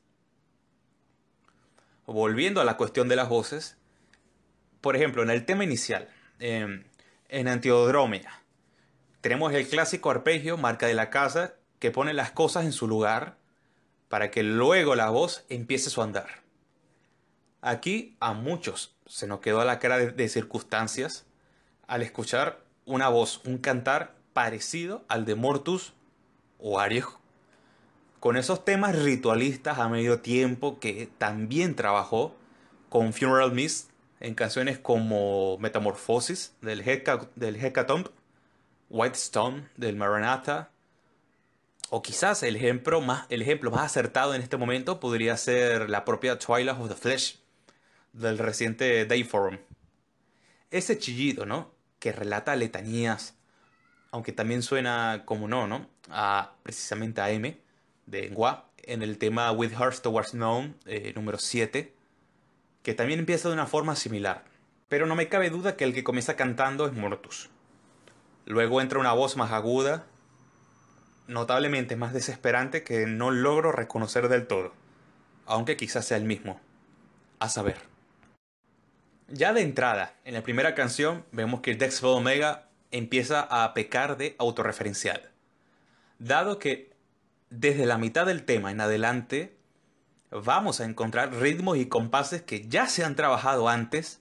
Volviendo 2.04 2.60
a 2.60 2.64
la 2.64 2.76
cuestión 2.76 3.08
de 3.08 3.16
las 3.16 3.28
voces, 3.28 3.76
por 4.80 4.96
ejemplo, 4.96 5.22
en 5.22 5.30
el 5.30 5.46
tema 5.46 5.64
inicial, 5.64 6.08
em, 6.40 6.84
en 7.28 7.48
Antiodromia, 7.48 8.42
tenemos 9.20 9.52
el 9.54 9.68
clásico 9.68 10.10
arpegio, 10.10 10.56
marca 10.56 10.88
de 10.88 10.94
la 10.94 11.08
casa, 11.08 11.54
que 11.78 11.92
pone 11.92 12.12
las 12.12 12.32
cosas 12.32 12.64
en 12.64 12.72
su 12.72 12.88
lugar 12.88 13.38
para 14.12 14.30
que 14.30 14.42
luego 14.42 14.94
la 14.94 15.08
voz 15.08 15.42
empiece 15.48 15.88
su 15.88 16.02
andar. 16.02 16.42
Aquí 17.62 18.14
a 18.20 18.34
muchos 18.34 18.94
se 19.06 19.26
nos 19.26 19.40
quedó 19.40 19.62
a 19.62 19.64
la 19.64 19.78
cara 19.78 19.96
de, 19.96 20.28
circunstancias 20.28 21.24
al 21.86 22.02
escuchar 22.02 22.60
una 22.84 23.08
voz, 23.08 23.40
un 23.46 23.56
cantar 23.56 24.14
parecido 24.34 25.02
al 25.08 25.24
de 25.24 25.34
Mortus 25.34 25.94
o 26.58 26.78
Ariejo, 26.78 27.22
con 28.20 28.36
esos 28.36 28.66
temas 28.66 29.02
ritualistas 29.02 29.78
a 29.78 29.88
medio 29.88 30.20
tiempo 30.20 30.78
que 30.78 31.08
también 31.16 31.74
trabajó 31.74 32.36
con 32.90 33.14
Funeral 33.14 33.52
Mist 33.52 33.92
en 34.20 34.34
canciones 34.34 34.78
como 34.78 35.56
Metamorphosis 35.56 36.54
del, 36.60 36.84
del 37.34 37.64
Hecatomb, 37.64 38.08
White 38.90 39.16
Stone 39.16 39.70
del 39.78 39.96
Maranatha, 39.96 40.70
o 41.94 42.00
quizás 42.00 42.42
el 42.42 42.56
ejemplo, 42.56 43.02
más, 43.02 43.26
el 43.28 43.42
ejemplo 43.42 43.70
más 43.70 43.82
acertado 43.82 44.34
en 44.34 44.40
este 44.40 44.56
momento 44.56 44.98
podría 44.98 45.36
ser 45.36 45.90
la 45.90 46.06
propia 46.06 46.38
Twilight 46.38 46.80
of 46.80 46.88
the 46.88 46.94
Flesh 46.94 47.38
del 48.14 48.38
reciente 48.38 49.04
Dayform. 49.04 49.58
Ese 50.70 50.96
chillido, 50.96 51.44
¿no? 51.44 51.74
Que 51.98 52.12
relata 52.12 52.56
letanías, 52.56 53.36
aunque 54.10 54.32
también 54.32 54.62
suena 54.62 55.24
como 55.26 55.48
no, 55.48 55.66
¿no? 55.66 55.86
A, 56.08 56.54
precisamente 56.62 57.20
a 57.20 57.30
M 57.30 57.60
de 58.06 58.30
Ngwa 58.30 58.70
en 58.78 59.02
el 59.02 59.18
tema 59.18 59.52
With 59.52 59.72
Hearts 59.72 60.00
Towards 60.00 60.30
Known 60.30 60.78
eh, 60.86 61.12
número 61.14 61.36
7, 61.36 61.94
que 62.82 62.94
también 62.94 63.18
empieza 63.18 63.48
de 63.48 63.54
una 63.54 63.66
forma 63.66 63.96
similar. 63.96 64.46
Pero 64.88 65.04
no 65.04 65.14
me 65.14 65.28
cabe 65.28 65.50
duda 65.50 65.76
que 65.76 65.84
el 65.84 65.92
que 65.92 66.04
comienza 66.04 66.36
cantando 66.36 66.86
es 66.86 66.94
Mortus. 66.94 67.50
Luego 68.46 68.80
entra 68.80 68.98
una 68.98 69.12
voz 69.12 69.36
más 69.36 69.52
aguda 69.52 70.06
notablemente 71.32 71.96
más 71.96 72.12
desesperante 72.12 72.84
que 72.84 73.06
no 73.06 73.30
logro 73.30 73.72
reconocer 73.72 74.28
del 74.28 74.46
todo, 74.46 74.72
aunque 75.46 75.76
quizás 75.76 76.04
sea 76.04 76.16
el 76.16 76.24
mismo. 76.24 76.60
A 77.38 77.48
saber. 77.48 77.76
Ya 79.28 79.52
de 79.52 79.62
entrada, 79.62 80.14
en 80.24 80.34
la 80.34 80.42
primera 80.42 80.74
canción, 80.74 81.24
vemos 81.32 81.60
que 81.60 81.74
Dexville 81.74 82.12
Omega 82.12 82.68
empieza 82.90 83.40
a 83.40 83.72
pecar 83.74 84.16
de 84.16 84.36
autorreferencial. 84.38 85.30
Dado 86.18 86.58
que 86.58 86.92
desde 87.50 87.86
la 87.86 87.98
mitad 87.98 88.26
del 88.26 88.44
tema 88.44 88.70
en 88.70 88.80
adelante 88.80 89.56
vamos 90.30 90.80
a 90.80 90.84
encontrar 90.84 91.34
ritmos 91.34 91.76
y 91.78 91.86
compases 91.86 92.42
que 92.42 92.66
ya 92.68 92.86
se 92.86 93.04
han 93.04 93.16
trabajado 93.16 93.68
antes, 93.68 94.20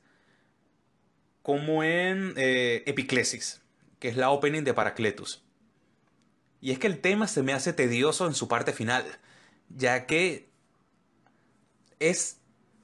como 1.41 1.84
en 1.84 2.34
eh, 2.38 2.84
Epiclesis, 2.86 3.62
que 4.00 4.10
es 4.10 4.18
la 4.18 4.30
opening 4.30 4.63
de 4.63 4.74
Paracletus. 4.74 5.44
Y 6.62 6.72
es 6.72 6.80
que 6.80 6.88
el 6.88 7.00
tema 7.00 7.27
se 7.27 7.41
me 7.41 7.53
hace 7.53 7.74
tedioso 7.74 8.27
en 8.27 8.36
su 8.36 8.48
parte 8.48 8.72
final, 8.72 9.03
ya 9.70 10.06
que 10.06 10.50
es, 12.00 12.39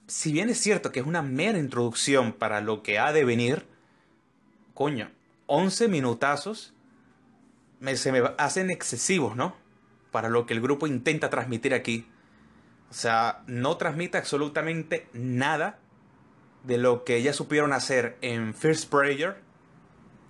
si 0.07 0.31
bien 0.31 0.49
es 0.49 0.59
cierto 0.59 0.91
que 0.91 0.99
es 0.99 1.05
una 1.05 1.21
mera 1.21 1.59
introducción 1.59 2.33
para 2.33 2.59
lo 2.59 2.81
que 2.81 2.97
ha 2.97 3.13
de 3.13 3.23
venir, 3.23 3.67
coño, 4.73 5.11
11 5.45 5.87
minutazos 5.87 6.73
se 7.95 8.11
me 8.11 8.23
hacen 8.37 8.71
excesivos, 8.71 9.35
¿no? 9.35 9.55
Para 10.11 10.29
lo 10.29 10.45
que 10.45 10.53
el 10.55 10.61
grupo 10.61 10.87
intenta 10.87 11.29
transmitir 11.29 11.73
aquí. 11.73 12.07
O 12.89 12.93
sea, 12.93 13.43
no 13.45 13.77
transmite 13.77 14.17
absolutamente 14.17 15.07
nada 15.13 15.79
de 16.63 16.77
lo 16.77 17.03
que 17.03 17.21
ya 17.21 17.33
supieron 17.33 17.73
hacer 17.73 18.17
en 18.21 18.53
First 18.53 18.89
Prayer, 18.89 19.41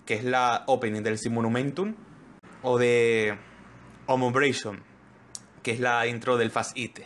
que 0.05 0.15
es 0.15 0.23
la 0.23 0.63
opening 0.67 1.03
del 1.03 1.17
Simonumentum, 1.17 1.95
o 2.61 2.77
de 2.77 3.37
Ombration, 4.07 4.83
que 5.63 5.71
es 5.71 5.79
la 5.79 6.07
intro 6.07 6.37
del 6.37 6.51
Fast 6.51 6.77
It, 6.77 6.99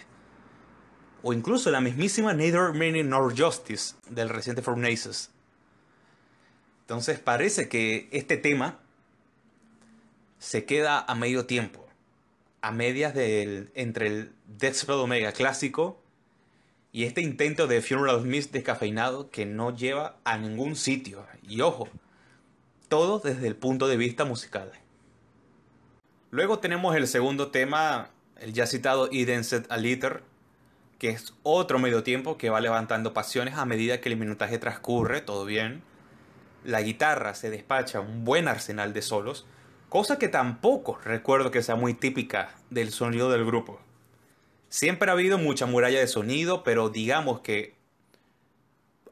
o 1.24 1.34
incluso 1.34 1.72
la 1.72 1.82
mismísima 1.82 2.34
Neither 2.34 2.74
Meaning 2.74 3.10
Nor 3.10 3.38
Justice 3.38 3.96
del 4.10 4.30
reciente 4.30 4.62
Furnaces. 4.62 5.32
Entonces 6.82 7.20
parece 7.20 7.70
que 7.70 8.10
este 8.12 8.38
tema 8.38 8.80
se 10.40 10.66
queda 10.66 11.00
a 11.00 11.16
medio 11.16 11.46
tiempo, 11.46 11.88
a 12.62 12.72
medias 12.72 13.14
del, 13.14 13.72
entre 13.76 14.08
el 14.08 14.34
Deathspell 14.48 14.96
Omega 14.96 15.32
clásico 15.32 16.02
y 16.92 17.06
este 17.06 17.22
intento 17.22 17.68
de 17.68 17.82
Funeral 17.82 18.26
Mist 18.26 18.52
descafeinado 18.52 19.30
que 19.30 19.46
no 19.46 19.76
lleva 19.76 20.18
a 20.24 20.38
ningún 20.38 20.76
sitio. 20.76 21.26
Y 21.48 21.62
ojo, 21.62 21.88
todo 22.90 23.20
desde 23.20 23.48
el 23.48 23.56
punto 23.56 23.88
de 23.88 23.98
vista 23.98 24.26
musical. 24.26 24.72
Luego 26.32 26.60
tenemos 26.60 26.96
el 26.96 27.08
segundo 27.08 27.52
tema, 27.52 28.08
el 28.40 28.54
ya 28.54 28.66
citado 28.66 29.10
Eden 29.12 29.44
Set 29.44 29.70
a 29.70 29.76
Liter, 29.76 30.24
que 30.98 31.10
es 31.10 31.34
otro 31.44 31.78
medio 31.78 32.04
tiempo 32.04 32.38
que 32.38 32.50
va 32.50 32.62
levantando 32.62 33.14
pasiones 33.14 33.56
a 33.56 33.66
medida 33.66 34.00
que 34.00 34.08
el 34.08 34.16
minutaje 34.16 34.58
transcurre, 34.58 35.20
todo 35.20 35.44
bien. 35.44 35.84
La 36.64 36.82
guitarra 36.82 37.36
se 37.36 37.50
despacha 37.50 38.00
un 38.00 38.24
buen 38.24 38.48
arsenal 38.48 38.94
de 38.94 39.02
solos, 39.02 39.46
cosa 39.90 40.18
que 40.20 40.30
tampoco 40.30 40.98
recuerdo 41.04 41.52
que 41.52 41.64
sea 41.64 41.76
muy 41.76 41.94
típica 41.94 42.56
del 42.70 42.92
sonido 42.92 43.30
del 43.30 43.44
grupo. 43.44 43.82
Siempre 44.70 45.10
ha 45.10 45.14
habido 45.14 45.38
mucha 45.38 45.66
muralla 45.66 46.00
de 46.00 46.08
sonido, 46.08 46.64
pero 46.64 46.88
digamos 46.88 47.42
que 47.42 47.76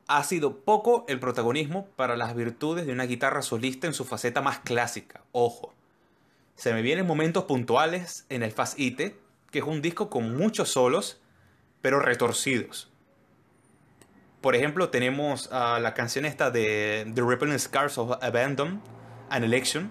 ha 0.07 0.23
sido 0.23 0.61
poco 0.61 1.03
el 1.09 1.19
protagonismo 1.19 1.85
para 1.97 2.15
las 2.15 2.33
virtudes 2.33 2.85
de 2.85 2.93
una 2.93 3.03
guitarra 3.03 3.41
solista 3.41 3.87
en 3.87 3.93
su 3.93 4.05
faceta 4.05 4.41
más 4.41 4.59
clásica, 4.59 5.21
ojo. 5.33 5.73
Se 6.59 6.73
me 6.73 6.81
vienen 6.81 7.07
momentos 7.07 7.45
puntuales 7.45 8.25
en 8.27 8.43
el 8.43 8.51
Fast 8.51 8.77
Ite, 8.77 9.17
que 9.49 9.59
es 9.59 9.65
un 9.65 9.81
disco 9.81 10.09
con 10.09 10.35
muchos 10.35 10.67
solos, 10.67 11.21
pero 11.81 12.01
retorcidos. 12.01 12.91
Por 14.41 14.57
ejemplo, 14.57 14.89
tenemos 14.89 15.49
la 15.51 15.93
canción 15.93 16.25
esta 16.25 16.51
de 16.51 17.09
The 17.15 17.21
Rippling 17.21 17.57
Scars 17.57 17.97
of 17.97 18.21
Abandon, 18.21 18.81
An 19.29 19.45
Election, 19.45 19.89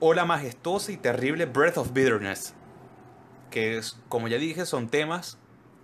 o 0.00 0.12
la 0.12 0.26
majestuosa 0.26 0.92
y 0.92 0.98
terrible 0.98 1.46
Breath 1.46 1.78
of 1.78 1.94
Bitterness, 1.94 2.52
que 3.50 3.78
es, 3.78 3.98
como 4.10 4.28
ya 4.28 4.36
dije, 4.36 4.66
son 4.66 4.90
temas 4.90 5.38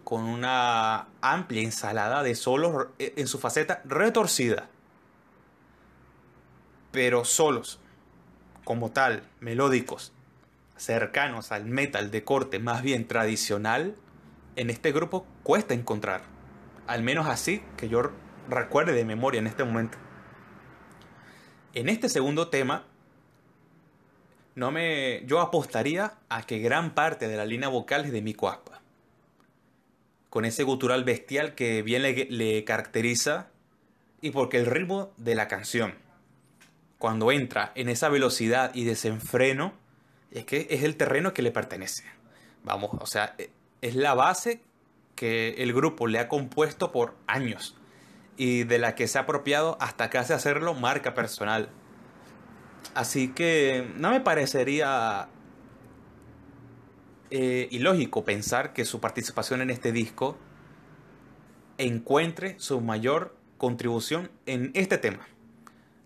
con 0.05 0.25
una 0.25 1.09
amplia 1.23 1.63
ensalada 1.63 2.23
de 2.23 2.35
solos 2.35 2.89
en 2.99 3.27
su 3.27 3.39
faceta 3.39 3.81
retorcida, 3.87 4.69
pero 6.91 7.25
solos 7.25 7.79
como 8.65 8.91
tal, 8.93 9.23
melódicos, 9.41 10.13
cercanos 10.77 11.53
al 11.53 11.65
metal 11.67 12.11
de 12.11 12.25
corte 12.25 12.59
más 12.59 12.83
bien 12.83 13.07
tradicional, 13.07 13.97
en 14.57 14.71
este 14.71 14.93
grupo 14.93 15.27
cuesta 15.43 15.75
encontrar. 15.75 16.23
Al 16.87 17.03
menos 17.03 17.27
así 17.27 17.63
que 17.77 17.89
yo 17.89 18.11
recuerde 18.49 18.93
de 18.93 19.05
memoria 19.05 19.39
en 19.39 19.47
este 19.47 19.65
momento. 19.65 19.99
En 21.75 21.89
este 21.89 22.09
segundo 22.09 22.49
tema, 22.49 22.85
no 24.55 24.71
me, 24.71 25.25
yo 25.27 25.41
apostaría 25.41 26.15
a 26.29 26.43
que 26.43 26.59
gran 26.59 26.95
parte 26.95 27.29
de 27.29 27.37
la 27.37 27.47
línea 27.47 27.69
vocal 27.69 28.05
es 28.05 28.13
de 28.13 28.21
Mico 28.21 28.49
Aspa. 28.49 28.83
con 30.29 30.45
ese 30.45 30.63
gutural 30.63 31.05
bestial 31.05 31.55
que 31.55 31.83
bien 31.83 32.03
le, 32.03 32.27
le 32.31 32.65
caracteriza 32.65 33.49
y 34.23 34.31
porque 34.31 34.59
el 34.59 34.67
ritmo 34.67 35.13
de 35.17 35.35
la 35.35 35.49
canción, 35.49 35.95
cuando 37.03 37.33
entra 37.33 37.73
en 37.75 37.89
esa 37.89 38.09
velocidad 38.09 38.73
y 38.77 38.85
desenfreno, 38.85 39.73
es 40.31 40.45
que 40.45 40.69
es 40.71 40.85
el 40.85 40.97
terreno 40.97 41.35
que 41.35 41.43
le 41.43 41.51
pertenece. 41.51 42.05
Vamos, 42.63 42.91
o 42.93 43.07
sea, 43.07 43.35
e, 43.39 43.51
es 43.81 43.97
la 43.97 44.15
base 44.15 44.63
que 45.17 45.55
el 45.59 45.73
grupo 45.73 46.07
le 46.07 46.21
ha 46.21 46.29
compuesto 46.29 46.93
por 46.93 47.17
años 47.27 47.77
y 48.37 48.63
de 48.63 48.79
la 48.79 48.95
que 48.95 49.09
se 49.09 49.19
ha 49.19 49.23
apropiado 49.23 49.77
hasta 49.81 50.11
casi 50.11 50.33
hacerlo 50.33 50.75
marca 50.75 51.13
personal. 51.13 51.71
Así 52.95 53.33
que 53.33 53.93
no 53.97 54.13
me 54.13 54.21
parecería 54.21 55.27
eh, 57.33 57.67
ilógico 57.73 58.25
pensar 58.25 58.73
que 58.73 58.85
su 58.85 59.01
participación 59.01 59.61
en 59.61 59.71
este 59.71 59.91
disco 59.91 60.39
encuentre 61.79 62.55
su 62.61 62.81
mayor 62.81 63.35
contribución 63.59 64.31
en 64.47 64.71
este 64.75 64.99
tema, 64.99 65.27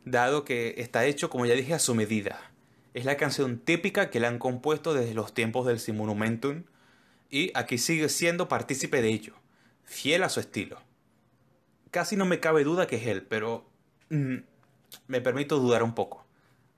dado 0.06 0.44
que 0.44 0.76
está 0.78 1.04
hecho, 1.04 1.28
como 1.28 1.44
ya 1.44 1.54
dije, 1.54 1.74
a 1.74 1.78
su 1.78 1.94
medida. 1.94 2.50
Es 2.94 3.04
la 3.04 3.18
canción 3.18 3.58
típica 3.58 4.08
que 4.08 4.20
le 4.20 4.28
han 4.28 4.38
compuesto 4.38 4.94
desde 4.94 5.12
los 5.12 5.34
tiempos 5.34 5.66
del 5.66 5.80
Simonumentum 5.80 6.64
y 7.28 7.50
aquí 7.54 7.76
sigue 7.76 8.08
siendo 8.08 8.48
partícipe 8.48 9.02
de 9.02 9.08
ello, 9.08 9.34
fiel 9.84 10.22
a 10.22 10.30
su 10.30 10.40
estilo. 10.40 10.80
Casi 11.90 12.16
no 12.16 12.24
me 12.24 12.40
cabe 12.40 12.64
duda 12.64 12.86
que 12.86 12.96
es 12.96 13.06
él, 13.06 13.22
pero 13.22 13.68
mm, 14.08 14.36
me 15.08 15.20
permito 15.20 15.58
dudar 15.58 15.82
un 15.82 15.94
poco. 15.94 16.24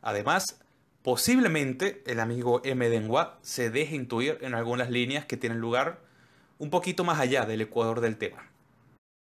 Además, 0.01 0.61
posiblemente 1.03 2.03
el 2.07 2.21
amigo 2.21 2.63
M. 2.65 2.89
Denwa 2.89 3.39
se 3.43 3.71
deje 3.71 3.95
intuir 3.95 4.39
en 4.41 4.55
algunas 4.55 4.91
líneas 4.91 5.27
que 5.27 5.37
tienen 5.37 5.61
lugar 5.61 6.01
un 6.59 6.71
poquito 6.71 7.05
más 7.05 7.21
allá 7.21 7.45
del 7.45 7.61
ecuador 7.61 8.01
del 8.01 8.17
tema. 8.17 8.51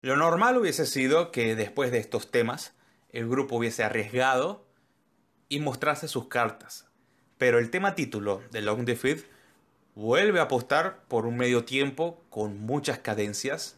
Lo 0.02 0.16
normal 0.16 0.58
hubiese 0.58 0.86
sido 0.86 1.32
que 1.32 1.56
después 1.56 1.90
de 1.90 1.98
estos 1.98 2.30
temas 2.30 2.75
el 3.18 3.28
grupo 3.28 3.56
hubiese 3.56 3.84
arriesgado 3.84 4.64
y 5.48 5.60
mostrase 5.60 6.08
sus 6.08 6.28
cartas, 6.28 6.86
pero 7.38 7.58
el 7.58 7.70
tema 7.70 7.94
título 7.94 8.42
de 8.50 8.62
Long 8.62 8.84
Defeat 8.84 9.20
vuelve 9.94 10.40
a 10.40 10.44
apostar 10.44 11.02
por 11.08 11.26
un 11.26 11.36
medio 11.36 11.64
tiempo 11.64 12.22
con 12.30 12.60
muchas 12.60 12.98
cadencias, 12.98 13.76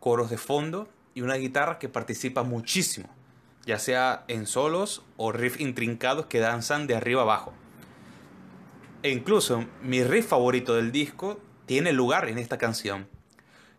coros 0.00 0.30
de 0.30 0.38
fondo 0.38 0.88
y 1.14 1.20
una 1.20 1.34
guitarra 1.34 1.78
que 1.78 1.88
participa 1.88 2.42
muchísimo 2.42 3.08
ya 3.64 3.78
sea 3.78 4.24
en 4.28 4.46
solos 4.46 5.02
o 5.16 5.32
riffs 5.32 5.60
intrincados 5.60 6.26
que 6.26 6.40
danzan 6.40 6.86
de 6.86 6.96
arriba 6.96 7.22
abajo. 7.22 7.52
E 9.02 9.10
incluso 9.10 9.66
mi 9.82 10.02
riff 10.04 10.28
favorito 10.28 10.74
del 10.74 10.92
disco 10.92 11.40
tiene 11.66 11.92
lugar 11.92 12.28
en 12.28 12.38
esta 12.38 12.58
canción, 12.58 13.08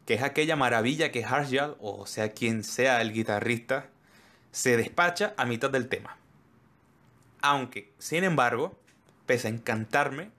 que 0.06 0.16
es 0.16 0.24
aquella 0.24 0.56
maravilla 0.56 1.12
que 1.12 1.24
Harshal, 1.24 1.76
o 1.80 2.06
sea 2.06 2.32
quien 2.32 2.64
sea 2.64 3.02
el 3.02 3.14
guitarrista, 3.14 3.90
se 4.54 4.78
despacha 4.78 5.34
a 5.36 5.46
mitad 5.46 5.70
del 5.70 5.90
tema. 5.90 6.16
Aunque, 7.42 7.92
sin 7.98 8.24
embargo, 8.24 8.80
pese 9.26 9.50
a 9.50 9.52
encantarme, 9.52 10.32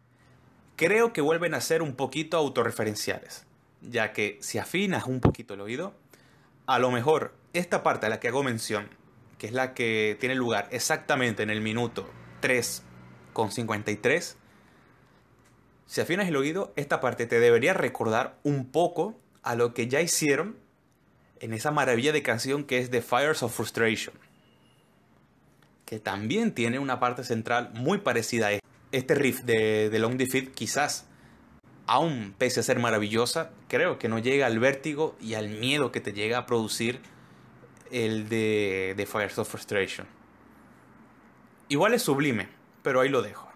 creo 0.76 1.12
que 1.12 1.21
vuelven 1.21 1.52
a 1.52 1.61
ser 1.61 1.83
un 1.83 1.94
poquito 1.94 2.38
autorreferenciales, 2.38 3.44
ya 3.83 4.14
que 4.14 4.38
si 4.40 4.56
afinas 4.56 5.04
un 5.04 5.21
poquito 5.21 5.52
el 5.52 5.61
oído, 5.61 5.92
a 6.64 6.78
lo 6.78 6.90
mejor 6.90 7.35
esta 7.52 7.83
parte 7.83 8.06
a 8.06 8.09
la 8.09 8.21
que 8.21 8.28
hago 8.28 8.42
mención 8.42 8.88
que 9.38 9.47
es 9.47 9.52
la 9.52 9.75
que 9.75 10.16
tiene 10.21 10.35
lugar 10.35 10.68
exactamente 10.71 11.42
en 11.42 11.50
el 11.50 11.61
minuto 11.61 12.09
3 12.40 12.83
con 13.33 13.50
53, 13.50 14.37
si 15.87 16.00
afinas 16.00 16.28
el 16.28 16.37
oído, 16.37 16.73
esta 16.76 17.00
parte 17.00 17.26
te 17.26 17.40
debería 17.40 17.75
recordar 17.75 18.38
un 18.42 18.71
poco 18.71 19.18
a 19.42 19.54
lo 19.54 19.75
que 19.75 19.88
ya 19.88 20.00
hicieron 20.00 20.56
en 21.44 21.52
esa 21.52 21.70
maravilla 21.70 22.12
de 22.12 22.22
canción 22.22 22.64
que 22.64 22.78
es 22.78 22.90
The 22.90 23.02
Fires 23.02 23.42
of 23.42 23.54
Frustration, 23.54 24.14
que 25.85 25.98
también 25.98 26.54
tiene 26.54 26.78
una 26.78 27.00
parte 27.00 27.22
central 27.22 27.70
muy 27.74 27.98
parecida 27.98 28.46
a 28.46 28.52
este. 28.52 28.64
Este 28.92 29.16
riff 29.16 29.42
de, 29.42 29.90
Long 29.98 30.16
Defeat 30.16 30.54
quizás, 30.54 31.07
aún 31.87 32.33
pese 32.38 32.61
a 32.61 32.62
ser 32.62 32.78
maravillosa, 32.78 33.50
creo 33.66 33.98
que 33.98 34.09
no 34.09 34.20
llega 34.20 34.46
al 34.46 34.61
vértigo 34.61 35.16
y 35.20 35.35
al 35.35 35.48
miedo 35.48 35.90
que 35.90 36.00
te 36.00 36.12
llega 36.12 36.38
a 36.38 36.46
producir 36.46 37.00
el 37.90 38.28
de, 38.28 38.94
de 38.96 39.07
Fires 39.07 39.37
of 39.37 39.48
Frustration. 39.48 40.07
Igual 41.68 41.92
es 41.92 42.02
sublime, 42.02 42.48
pero 42.85 43.00
ahí 43.00 43.09
lo 43.09 43.20
dejo. 43.20 43.50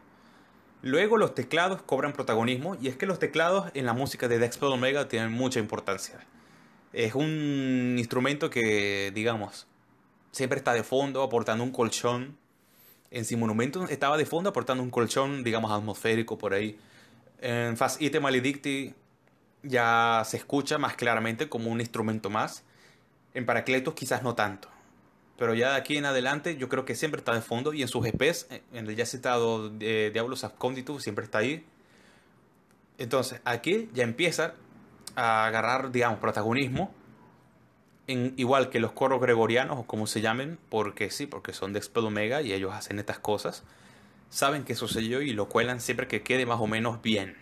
Luego 0.82 1.18
los 1.18 1.36
teclados 1.36 1.82
cobran 1.82 2.12
protagonismo 2.12 2.76
y 2.80 2.88
es 2.88 2.96
que 2.96 3.06
los 3.06 3.20
teclados 3.20 3.70
en 3.74 3.86
la 3.86 3.92
música 3.92 4.26
de 4.26 4.40
Dexpel 4.40 4.72
Omega 4.72 5.06
tienen 5.06 5.30
mucha 5.30 5.60
importancia. 5.60 6.26
Es 6.92 7.14
un 7.14 7.96
instrumento 7.98 8.50
que, 8.50 9.12
digamos, 9.14 9.66
siempre 10.32 10.58
está 10.58 10.72
de 10.72 10.82
fondo 10.82 11.22
aportando 11.22 11.64
un 11.64 11.70
colchón. 11.70 12.38
En 13.10 13.24
Simonumento 13.24 13.84
estaba 13.84 14.16
de 14.16 14.26
fondo 14.26 14.50
aportando 14.50 14.82
un 14.82 14.90
colchón, 14.90 15.44
digamos, 15.44 15.70
atmosférico 15.70 16.38
por 16.38 16.54
ahí. 16.54 16.78
En 17.40 17.76
Fast 17.76 18.02
Item 18.02 18.22
Maledicti 18.22 18.94
ya 19.62 20.22
se 20.24 20.36
escucha 20.36 20.78
más 20.78 20.94
claramente 20.96 21.48
como 21.48 21.70
un 21.70 21.80
instrumento 21.80 22.30
más. 22.30 22.64
En 23.34 23.46
Paracletos 23.46 23.94
quizás 23.94 24.22
no 24.22 24.34
tanto. 24.34 24.68
Pero 25.38 25.54
ya 25.54 25.70
de 25.70 25.76
aquí 25.76 25.96
en 25.96 26.04
adelante 26.04 26.56
yo 26.56 26.68
creo 26.68 26.84
que 26.84 26.94
siempre 26.94 27.20
está 27.20 27.32
de 27.32 27.42
fondo 27.42 27.72
y 27.72 27.82
en 27.82 27.88
sus 27.88 28.04
EPs, 28.04 28.48
en 28.72 28.88
el 28.88 28.96
ya 28.96 29.06
citado 29.06 29.70
de 29.70 30.10
Diablos 30.10 30.42
Absconditus, 30.42 31.02
siempre 31.02 31.24
está 31.24 31.38
ahí. 31.38 31.64
Entonces 32.98 33.40
aquí 33.44 33.88
ya 33.94 34.02
empieza 34.02 34.54
a 35.16 35.46
agarrar, 35.46 35.90
digamos, 35.90 36.18
protagonismo. 36.18 36.94
En, 38.06 38.34
igual 38.36 38.70
que 38.70 38.80
los 38.80 38.92
coros 38.92 39.20
gregorianos 39.20 39.78
o 39.78 39.86
como 39.86 40.06
se 40.06 40.20
llamen, 40.20 40.58
porque 40.70 41.10
sí, 41.10 41.26
porque 41.26 41.52
son 41.52 41.72
de 41.72 41.78
Expel 41.78 42.06
Omega 42.06 42.40
y 42.42 42.52
ellos 42.52 42.72
hacen 42.74 42.98
estas 42.98 43.18
cosas. 43.18 43.64
Saben 44.30 44.64
que 44.64 44.74
sucedió 44.74 45.20
y 45.22 45.32
lo 45.32 45.48
cuelan 45.48 45.80
siempre 45.80 46.08
que 46.08 46.22
quede 46.22 46.46
más 46.46 46.60
o 46.60 46.66
menos 46.66 47.02
bien. 47.02 47.36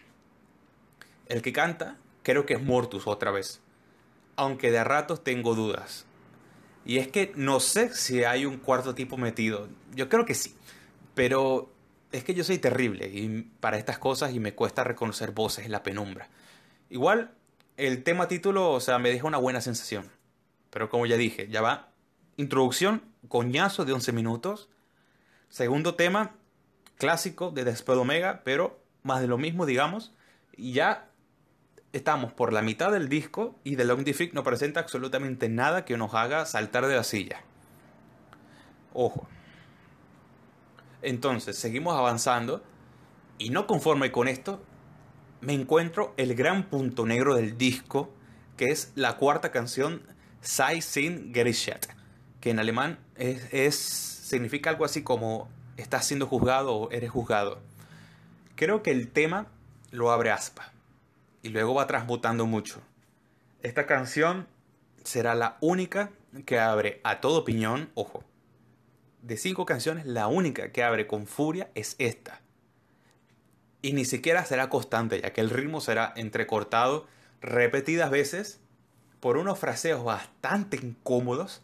El 1.29 1.43
que 1.43 1.53
canta, 1.53 1.99
creo 2.23 2.47
que 2.47 2.55
es 2.55 2.63
Mortus 2.63 3.07
otra 3.07 3.31
vez 3.31 3.61
aunque 4.37 4.71
de 4.71 4.85
ratos 4.85 5.25
tengo 5.25 5.55
dudas. 5.55 6.07
Y 6.85 6.99
es 6.99 7.09
que 7.09 7.33
no 7.35 7.59
sé 7.59 7.93
si 7.93 8.23
hay 8.23 8.47
un 8.47 8.59
cuarto 8.59 8.95
tipo 8.95 9.17
metido. 9.17 9.69
Yo 9.95 10.09
creo 10.09 10.25
que 10.25 10.35
sí. 10.35 10.55
Pero 11.15 11.73
es 12.13 12.23
que 12.23 12.35
yo 12.35 12.45
soy 12.45 12.59
terrible 12.59 13.09
y 13.09 13.51
para 13.61 13.79
estas 13.79 13.99
cosas 13.99 14.33
y 14.33 14.39
me 14.39 14.55
cuesta 14.55 14.85
reconocer 14.85 15.33
voces 15.33 15.65
en 15.65 15.73
la 15.73 15.83
penumbra. 15.83 16.29
Igual, 16.91 17.33
el 17.77 18.03
tema 18.03 18.29
título, 18.29 18.73
o 18.73 18.81
sea, 18.81 18.99
me 18.99 19.11
deja 19.11 19.27
una 19.27 19.39
buena 19.39 19.61
sensación. 19.61 20.11
Pero 20.71 20.89
como 20.89 21.07
ya 21.07 21.17
dije, 21.17 21.49
ya 21.49 21.63
va. 21.63 21.91
Introducción, 22.37 23.03
coñazo 23.29 23.85
de 23.85 23.93
11 23.93 24.13
minutos. 24.13 24.69
Segundo 25.49 25.95
tema, 25.95 26.37
clásico 26.97 27.51
de 27.51 27.65
Desped 27.65 27.97
Omega, 27.97 28.43
pero 28.45 28.81
más 29.03 29.21
de 29.21 29.27
lo 29.27 29.39
mismo, 29.39 29.67
digamos. 29.67 30.13
Y 30.57 30.73
ya 30.73 31.11
estamos 31.93 32.33
por 32.33 32.53
la 32.53 32.63
mitad 32.63 32.93
del 32.93 33.09
disco 33.09 33.59
y 33.65 33.77
The 33.77 33.85
Long 33.85 34.05
Defeat 34.05 34.33
no 34.33 34.43
presenta 34.43 34.81
absolutamente 34.81 35.49
nada 35.49 35.85
que 35.85 35.97
nos 35.97 36.15
haga 36.15 36.45
saltar 36.47 36.87
de 36.87 36.97
la 36.97 37.05
silla. 37.05 37.43
Ojo. 38.93 39.29
Entonces, 41.03 41.57
seguimos 41.57 41.97
avanzando 41.97 42.63
y 43.39 43.51
no 43.51 43.67
conforme 43.67 44.13
con 44.13 44.29
esto, 44.29 44.63
me 45.41 45.53
encuentro 45.55 46.15
el 46.17 46.35
gran 46.35 46.65
punto 46.65 47.07
negro 47.07 47.35
del 47.35 47.59
disco, 47.59 48.13
que 48.57 48.67
es 48.67 48.93
la 48.95 49.17
cuarta 49.17 49.51
canción, 49.51 50.03
Sei 50.41 50.81
Sin 50.81 51.35
Gericht, 51.35 51.87
que 52.41 52.51
en 52.51 52.59
alemán 52.59 52.99
es, 53.17 53.75
significa 53.75 54.71
algo 54.71 54.85
así 54.85 55.03
como 55.03 55.49
estás 55.77 56.07
siendo 56.07 56.27
juzgado 56.27 56.75
o 56.75 56.91
eres 56.91 57.11
juzgado. 57.11 57.61
Creo 58.55 58.83
que 58.83 58.91
el 58.91 59.09
tema 59.09 59.49
lo 59.91 60.11
abre 60.11 60.31
aspa 60.31 60.73
y 61.43 61.51
luego 61.51 61.75
va 61.75 61.87
transmutando 61.87 62.47
mucho. 62.47 62.81
Esta 63.63 63.87
canción 63.87 64.47
será 65.05 65.35
la 65.35 65.59
única 65.61 66.11
que 66.45 66.59
abre 66.59 67.01
a 67.05 67.21
todo 67.21 67.45
piñón, 67.45 67.91
ojo. 67.95 68.25
De 69.23 69.37
cinco 69.37 69.67
canciones, 69.67 70.07
la 70.07 70.29
única 70.29 70.71
que 70.71 70.83
abre 70.83 71.07
con 71.07 71.27
furia 71.27 71.71
es 71.75 71.97
esta. 71.99 72.41
Y 73.87 73.93
ni 73.93 74.05
siquiera 74.05 74.45
será 74.45 74.69
constante, 74.69 75.21
ya 75.21 75.33
que 75.33 75.41
el 75.41 75.49
ritmo 75.49 75.81
será 75.81 76.13
entrecortado 76.17 77.07
repetidas 77.41 78.11
veces 78.11 78.59
por 79.21 79.37
unos 79.37 79.61
fraseos 79.61 80.03
bastante 80.03 80.77
incómodos 80.77 81.63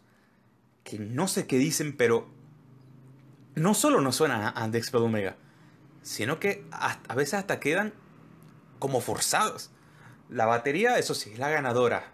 que 0.85 0.99
no 0.99 1.27
sé 1.27 1.47
qué 1.47 1.57
dicen, 1.57 1.97
pero 1.97 2.29
no 3.55 3.73
solo 3.73 3.99
no 3.99 4.13
suenan 4.13 4.53
a 4.55 4.69
Dexpel 4.69 5.01
Omega, 5.01 5.35
sino 6.01 6.39
que 6.39 6.65
a 6.71 7.13
veces 7.13 7.33
hasta 7.33 7.59
quedan 7.59 7.93
como 8.79 9.01
forzados. 9.01 9.71
La 10.29 10.45
batería, 10.45 10.97
eso 10.99 11.15
sí, 11.15 11.31
es 11.33 11.39
la 11.39 11.49
ganadora. 11.49 12.13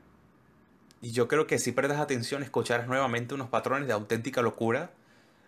Y 1.04 1.12
yo 1.12 1.28
creo 1.28 1.45
que 1.45 1.60
si 1.60 1.72
prestas 1.72 2.00
atención 2.00 2.41
escucharás 2.41 2.88
nuevamente 2.88 3.36
unos 3.36 3.50
patrones 3.50 3.86
de 3.86 3.93
auténtica 3.93 4.41
locura, 4.41 4.91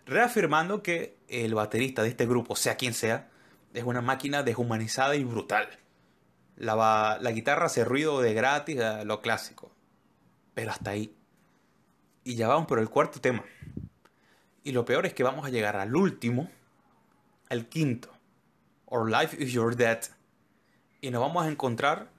reafirmando 0.06 0.84
que 0.84 1.16
el 1.26 1.52
baterista 1.52 2.04
de 2.04 2.10
este 2.10 2.26
grupo, 2.26 2.54
sea 2.54 2.76
quien 2.76 2.94
sea, 2.94 3.31
es 3.74 3.84
una 3.84 4.00
máquina 4.00 4.42
deshumanizada 4.42 5.16
y 5.16 5.24
brutal. 5.24 5.68
La, 6.56 7.18
la 7.20 7.32
guitarra 7.32 7.66
hace 7.66 7.84
ruido 7.84 8.20
de 8.20 8.34
gratis, 8.34 8.78
lo 9.04 9.20
clásico. 9.20 9.72
Pero 10.54 10.70
hasta 10.70 10.90
ahí. 10.90 11.14
Y 12.24 12.34
ya 12.34 12.48
vamos 12.48 12.66
por 12.66 12.78
el 12.78 12.88
cuarto 12.88 13.20
tema. 13.20 13.44
Y 14.64 14.72
lo 14.72 14.84
peor 14.84 15.06
es 15.06 15.14
que 15.14 15.24
vamos 15.24 15.44
a 15.44 15.50
llegar 15.50 15.76
al 15.76 15.96
último, 15.96 16.50
al 17.48 17.66
quinto. 17.66 18.10
Or 18.86 19.10
Life 19.10 19.42
is 19.42 19.52
Your 19.52 19.74
Dead. 19.74 20.00
Y 21.00 21.10
nos 21.10 21.20
vamos 21.20 21.44
a 21.44 21.48
encontrar. 21.48 22.10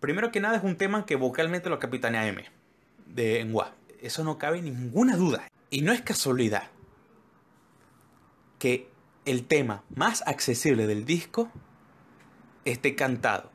Primero 0.00 0.30
que 0.30 0.40
nada 0.40 0.56
es 0.56 0.62
un 0.62 0.76
tema 0.76 1.06
que 1.06 1.16
vocalmente 1.16 1.70
lo 1.70 1.78
capitanea 1.78 2.26
M. 2.26 2.44
De 3.06 3.40
Enwa. 3.40 3.74
Eso 4.00 4.22
no 4.22 4.38
cabe 4.38 4.62
ninguna 4.62 5.16
duda. 5.16 5.48
Y 5.70 5.80
no 5.80 5.92
es 5.92 6.02
casualidad 6.02 6.70
que 8.58 8.88
el 9.26 9.46
tema 9.46 9.82
más 9.94 10.22
accesible 10.26 10.86
del 10.86 11.04
disco 11.04 11.50
esté 12.64 12.94
cantado 12.94 13.50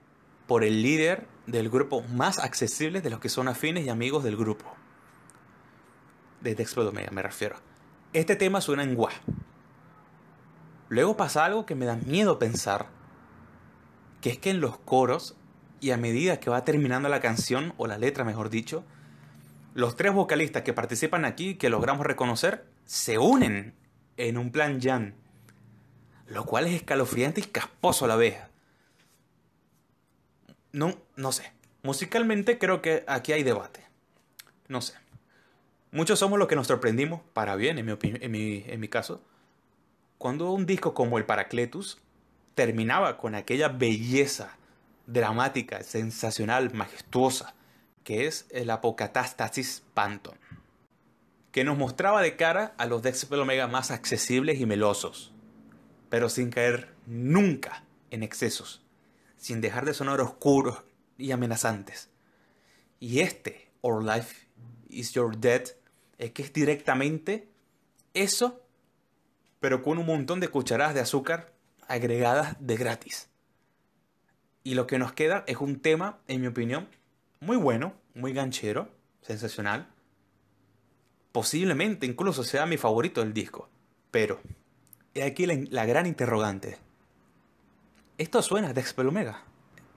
por 0.46 0.64
el 0.64 0.84
líder 0.84 1.28
del 1.48 1.70
grupo 1.70 2.04
más 2.04 2.40
accesible 2.40 3.02
de 3.02 3.10
los 3.10 3.20
que 3.20 3.30
son 3.30 3.48
afines 3.48 3.86
y 3.86 3.90
amigos 3.90 4.24
del 4.24 4.36
grupo. 4.38 4.66
De 6.42 6.56
Dexped 6.56 6.86
Omega 6.86 7.10
me 7.12 7.22
refiero. 7.22 7.56
Este 8.14 8.36
tema 8.36 8.60
suena 8.60 8.84
en 8.84 8.96
gua. 8.96 9.12
Luego 10.90 11.16
pasa 11.16 11.46
algo 11.46 11.66
que 11.66 11.76
me 11.76 11.86
da 11.86 11.96
miedo 11.96 12.38
pensar, 12.38 12.88
que 14.20 14.32
es 14.32 14.38
que 14.38 14.50
en 14.50 14.60
los 14.60 14.78
coros 14.78 15.38
y 15.80 15.92
a 15.92 15.98
medida 15.98 16.42
que 16.42 16.50
va 16.50 16.66
terminando 16.66 17.08
la 17.08 17.22
canción, 17.22 17.74
o 17.78 17.88
la 17.88 17.98
letra 17.98 18.26
mejor 18.26 18.50
dicho, 18.50 18.84
los 19.74 19.96
tres 19.96 20.14
vocalistas 20.14 20.64
que 20.64 20.74
participan 20.74 21.24
aquí, 21.24 21.56
que 21.56 21.70
logramos 21.70 22.06
reconocer, 22.06 22.66
se 22.84 23.18
unen 23.18 23.74
en 24.18 24.38
un 24.38 24.52
plan 24.52 24.82
Jan. 24.82 25.16
Lo 26.28 26.46
cual 26.46 26.68
es 26.68 26.74
escalofriante 26.74 27.42
y 27.42 27.46
casposo 27.46 28.06
a 28.06 28.08
la 28.08 28.16
vez. 28.16 28.38
No, 30.72 30.98
no 31.16 31.32
sé. 31.32 31.52
Musicalmente 31.84 32.58
creo 32.58 32.82
que 32.82 33.04
aquí 33.08 33.34
hay 33.34 33.44
debate. 33.44 33.86
No 34.68 34.82
sé. 34.82 34.94
Muchos 35.92 36.20
somos 36.20 36.40
los 36.40 36.48
que 36.48 36.56
nos 36.56 36.68
sorprendimos, 36.68 37.22
para 37.34 37.56
bien 37.56 37.78
en 37.78 37.86
mi, 37.86 37.98
en 38.02 38.32
mi, 38.32 38.64
en 38.66 38.80
mi 38.80 38.88
caso, 38.88 39.22
cuando 40.18 40.52
un 40.52 40.66
disco 40.66 40.94
como 40.94 41.18
el 41.18 41.26
Paracletus 41.26 41.98
terminaba 42.56 43.18
con 43.18 43.36
aquella 43.36 43.68
belleza 43.68 44.56
dramática, 45.08 45.84
sensacional, 45.84 46.74
majestuosa, 46.74 47.56
que 48.04 48.28
es 48.28 48.46
el 48.52 48.70
Apocatástasis 48.70 49.84
Panton, 49.94 50.38
que 51.52 51.64
nos 51.64 51.78
mostraba 51.78 52.22
de 52.22 52.36
cara 52.36 52.74
a 52.78 52.86
los 52.86 53.02
Decibel 53.02 53.42
Omega 53.42 53.68
más 53.68 53.92
accesibles 53.92 54.60
y 54.60 54.66
melosos, 54.66 55.34
pero 56.12 56.28
sin 56.28 56.50
caer 56.50 56.90
nunca 57.08 57.86
en 58.10 58.22
excesos, 58.22 58.82
sin 59.38 59.62
dejar 59.62 59.86
de 59.86 59.94
sonar 59.94 60.20
oscuros 60.20 60.84
y 61.18 61.32
amenazantes. 61.32 62.10
Y 63.00 63.22
este, 63.22 63.72
Our 63.80 64.04
Life 64.04 64.46
is 64.90 65.14
Your 65.14 65.38
Dead, 65.38 65.64
es 66.18 66.32
que 66.32 66.44
es 66.44 66.52
directamente 66.52 67.48
eso, 68.14 68.62
pero 69.62 69.82
con 69.82 70.00
un 70.00 70.06
montón 70.06 70.42
de 70.42 70.50
cucharadas 70.50 70.94
de 70.94 71.00
azúcar 71.00 71.54
agregadas 71.88 72.58
de 72.60 72.76
gratis. 72.76 73.30
Y 74.66 74.74
lo 74.74 74.88
que 74.88 75.00
nos 75.00 75.14
queda 75.14 75.46
es 75.48 75.58
un 75.58 75.80
tema, 75.80 76.20
en 76.28 76.42
mi 76.42 76.48
opinión, 76.48 76.90
muy 77.40 77.56
bueno, 77.56 77.94
muy 78.16 78.34
ganchero, 78.34 78.90
sensacional. 79.22 79.88
Posiblemente 81.32 82.06
incluso 82.06 82.44
sea 82.44 82.66
mi 82.66 82.76
favorito 82.76 83.22
del 83.22 83.34
disco. 83.34 83.70
Pero, 84.12 84.42
he 85.14 85.24
aquí 85.24 85.46
la, 85.46 85.86
gran 85.86 86.06
interrogante. 86.06 86.78
Esto 88.18 88.42
suena 88.42 88.70
a 88.70 88.74
Dexpel 88.74 89.08
Omega. 89.08 89.44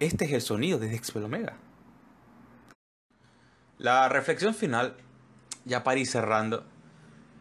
Este 0.01 0.25
es 0.25 0.33
el 0.33 0.41
sonido 0.41 0.79
de 0.79 0.89
Dexpel 0.89 1.25
Omega. 1.25 1.57
La 3.79 4.09
reflexión 4.09 4.55
final, 4.55 4.97
ya 5.65 5.85
para 5.85 6.01
ir 6.01 6.07
cerrando, 6.07 6.65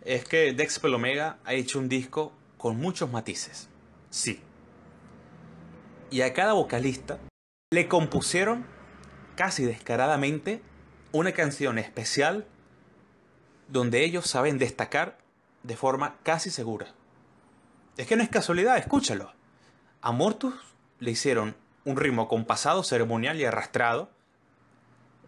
es 0.02 0.26
que 0.26 0.54
Dexpel 0.54 0.94
Omega 0.94 1.40
ha 1.46 1.54
hecho 1.54 1.80
un 1.80 1.90
disco 1.90 2.34
con 2.58 2.78
muchos 2.78 3.12
matices. 3.12 3.70
Sí. 4.10 4.40
Y 6.12 6.22
a 6.22 6.34
cada 6.34 6.54
vocalista 6.54 7.20
le 7.72 7.88
compusieron 7.88 8.66
casi 9.36 9.64
descaradamente 9.66 10.62
una 11.12 11.32
canción 11.32 11.80
especial 11.80 12.46
donde 13.68 14.04
ellos 14.04 14.28
saben 14.28 14.60
destacar 14.60 15.18
de 15.64 15.76
forma 15.76 16.18
casi 16.24 16.50
segura. 16.50 16.94
Es 17.96 18.08
que 18.08 18.16
no 18.16 18.24
es 18.24 18.30
casualidad, 18.30 18.78
escúchalo. 18.78 19.32
A 20.02 20.12
Mortus 20.12 20.56
le 21.00 21.12
hicieron 21.12 21.56
un 21.86 21.96
ritmo 21.96 22.28
compasado, 22.28 22.84
ceremonial 22.84 23.40
y 23.40 23.46
arrastrado. 23.46 24.10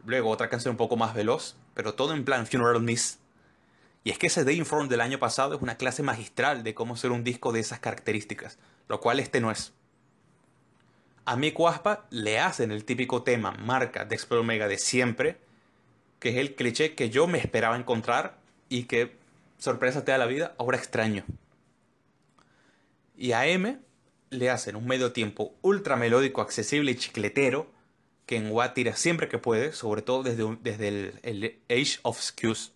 Luego 0.05 0.29
otra 0.29 0.49
canción 0.49 0.71
un 0.71 0.77
poco 0.77 0.97
más 0.97 1.13
veloz, 1.13 1.55
pero 1.75 1.93
todo 1.93 2.13
en 2.13 2.25
plan 2.25 2.47
Funeral 2.47 2.81
Miss. 2.81 3.19
Y 4.03 4.09
es 4.09 4.17
que 4.17 4.27
ese 4.27 4.43
Day 4.43 4.57
Inform 4.57 4.87
del 4.87 5.01
año 5.01 5.19
pasado 5.19 5.55
es 5.55 5.61
una 5.61 5.77
clase 5.77 6.01
magistral 6.01 6.63
de 6.63 6.73
cómo 6.73 6.95
hacer 6.95 7.11
un 7.11 7.23
disco 7.23 7.51
de 7.51 7.59
esas 7.59 7.79
características, 7.79 8.57
lo 8.87 8.99
cual 8.99 9.19
este 9.19 9.41
no 9.41 9.51
es. 9.51 9.73
A 11.25 11.35
mi 11.35 11.51
Cuaspa 11.51 12.05
le 12.09 12.39
hacen 12.39 12.71
el 12.71 12.85
típico 12.85 13.23
tema 13.23 13.51
marca 13.51 14.05
de 14.05 14.15
Explore 14.15 14.41
Omega 14.41 14.67
de 14.67 14.77
siempre, 14.77 15.39
que 16.19 16.29
es 16.29 16.35
el 16.37 16.55
cliché 16.55 16.95
que 16.95 17.09
yo 17.09 17.27
me 17.27 17.39
esperaba 17.39 17.77
encontrar 17.77 18.37
y 18.69 18.83
que, 18.83 19.17
sorpresa 19.57 20.05
te 20.05 20.11
da 20.11 20.17
la 20.17 20.27
vida, 20.27 20.55
ahora 20.57 20.77
extraño. 20.77 21.25
Y 23.17 23.31
a 23.31 23.47
M 23.47 23.79
le 24.29 24.49
hacen 24.49 24.75
un 24.75 24.85
medio 24.85 25.11
tiempo 25.11 25.55
ultra 25.61 25.95
melódico, 25.95 26.41
accesible 26.41 26.91
y 26.91 26.95
chicletero, 26.95 27.71
que 28.25 28.37
en 28.37 28.51
Watt 28.51 28.73
tira 28.73 28.95
siempre 28.95 29.27
que 29.27 29.37
puede, 29.37 29.71
sobre 29.71 30.01
todo 30.01 30.23
desde, 30.23 30.57
desde 30.61 31.19
el, 31.23 31.59
Age 31.69 31.99
of 32.03 32.17
Excuse. 32.17 32.71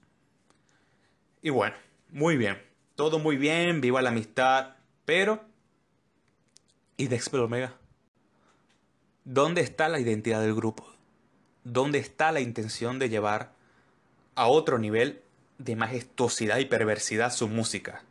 Y 1.41 1.49
bueno, 1.49 1.75
muy 2.09 2.37
bien. 2.37 2.61
Todo 2.95 3.19
muy 3.19 3.37
bien, 3.37 3.81
viva 3.81 4.01
la 4.01 4.09
amistad, 4.09 4.75
pero... 5.05 5.43
¿Y 6.97 7.07
de 7.07 7.15
Explore 7.15 7.45
Omega? 7.45 7.77
¿Dónde 9.23 9.61
está 9.61 9.87
la 9.87 9.99
identidad 9.99 10.41
del 10.41 10.53
grupo? 10.53 10.85
¿Dónde 11.63 11.99
está 11.99 12.31
la 12.31 12.41
intención 12.41 12.99
de 12.99 13.09
llevar 13.09 13.53
a 14.35 14.47
otro 14.47 14.79
nivel 14.79 15.21
de 15.57 15.75
majestuosidad 15.75 16.57
y 16.57 16.65
perversidad 16.65 17.31
su 17.31 17.47
música? 17.47 18.03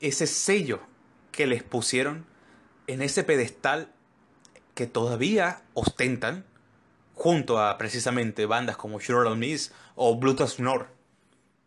Ese 0.00 0.26
sello 0.26 0.80
que 1.36 1.46
les 1.46 1.62
pusieron 1.62 2.26
en 2.86 3.02
ese 3.02 3.22
pedestal 3.22 3.92
que 4.74 4.86
todavía 4.86 5.62
ostentan 5.74 6.44
junto 7.14 7.60
a 7.60 7.78
precisamente 7.78 8.46
bandas 8.46 8.76
como 8.76 9.00
Sure 9.00 9.34
Miss 9.36 9.72
o 9.94 10.18
Bluetooth 10.18 10.58
North, 10.58 10.88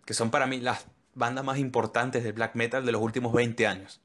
que 0.06 0.14
son 0.14 0.32
para 0.32 0.48
mí 0.48 0.60
las 0.60 0.86
bandas 1.16 1.44
más 1.46 1.58
importantes 1.58 2.24
de 2.24 2.32
black 2.32 2.56
metal 2.56 2.86
de 2.86 2.92
los 2.92 3.02
últimos 3.02 3.34
20 3.34 3.66
años. 3.68 4.02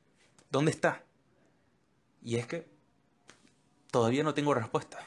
¿Dónde 0.50 0.70
está? 0.70 1.02
Y 2.22 2.36
es 2.36 2.46
que 2.46 2.74
Todavía 3.94 4.24
no 4.24 4.34
tengo 4.34 4.52
respuesta. 4.54 4.98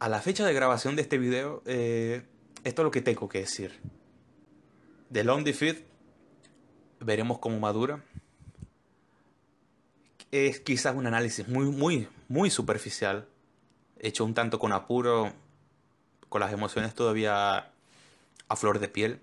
A 0.00 0.10
la 0.10 0.20
fecha 0.20 0.44
de 0.44 0.52
grabación 0.52 0.96
de 0.96 1.00
este 1.00 1.16
video, 1.16 1.62
eh, 1.64 2.26
esto 2.62 2.82
es 2.82 2.84
lo 2.84 2.90
que 2.90 3.00
tengo 3.00 3.26
que 3.26 3.38
decir. 3.38 3.80
The 5.10 5.24
Long 5.24 5.42
Defeat, 5.42 5.78
veremos 7.00 7.38
cómo 7.38 7.58
madura. 7.58 8.04
Es 10.44 10.60
quizás 10.60 10.94
un 10.94 11.06
análisis 11.06 11.48
muy, 11.48 11.64
muy, 11.64 12.08
muy 12.28 12.50
superficial, 12.50 13.26
hecho 13.98 14.22
un 14.22 14.34
tanto 14.34 14.58
con 14.58 14.72
apuro, 14.72 15.32
con 16.28 16.40
las 16.40 16.52
emociones 16.52 16.94
todavía 16.94 17.70
a 18.48 18.56
flor 18.56 18.78
de 18.78 18.88
piel, 18.88 19.20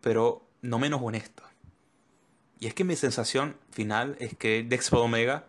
pero 0.00 0.44
no 0.62 0.80
menos 0.80 1.00
honesto. 1.00 1.44
Y 2.58 2.66
es 2.66 2.74
que 2.74 2.82
mi 2.82 2.96
sensación 2.96 3.56
final 3.70 4.16
es 4.18 4.36
que 4.36 4.64
Dexpo 4.64 4.98
Omega 4.98 5.44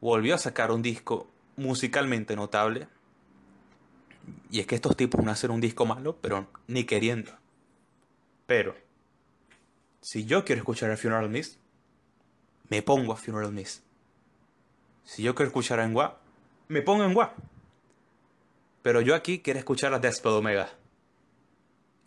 volvió 0.00 0.34
a 0.34 0.38
sacar 0.38 0.70
un 0.70 0.80
disco 0.80 1.28
musicalmente 1.56 2.34
notable. 2.34 2.88
Y 4.50 4.60
es 4.60 4.66
que 4.66 4.74
estos 4.74 4.96
tipos 4.96 5.22
no 5.22 5.30
hacen 5.30 5.50
un 5.50 5.60
disco 5.60 5.84
malo, 5.84 6.16
pero 6.20 6.46
ni 6.66 6.84
queriendo. 6.84 7.32
Pero, 8.46 8.74
si 10.00 10.24
yo 10.24 10.44
quiero 10.44 10.60
escuchar 10.60 10.90
a 10.90 10.96
Funeral 10.96 11.28
Mist, 11.28 11.61
me 12.72 12.80
pongo 12.80 13.12
a 13.12 13.16
Funeral 13.16 13.52
Mist. 13.52 13.82
Si 15.04 15.22
yo 15.22 15.34
quiero 15.34 15.48
escuchar 15.48 15.78
a 15.78 15.84
Engua, 15.84 16.18
me 16.68 16.80
pongo 16.80 17.04
en 17.04 17.10
Engua. 17.10 17.34
Pero 18.80 19.02
yo 19.02 19.14
aquí 19.14 19.40
quiero 19.40 19.58
escuchar 19.58 19.92
a 19.92 19.98
Desped 19.98 20.30
Omega. 20.30 20.70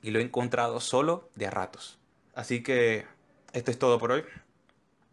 Y 0.01 0.10
lo 0.10 0.17
he 0.17 0.23
encontrado 0.23 0.80
solo 0.80 1.30
de 1.36 1.45
a 1.45 1.51
ratos. 1.51 1.99
Así 2.34 2.63
que 2.63 3.06
esto 3.54 3.69
es 3.69 3.78
todo 3.78 3.99
por 3.99 4.12
hoy. 4.12 4.23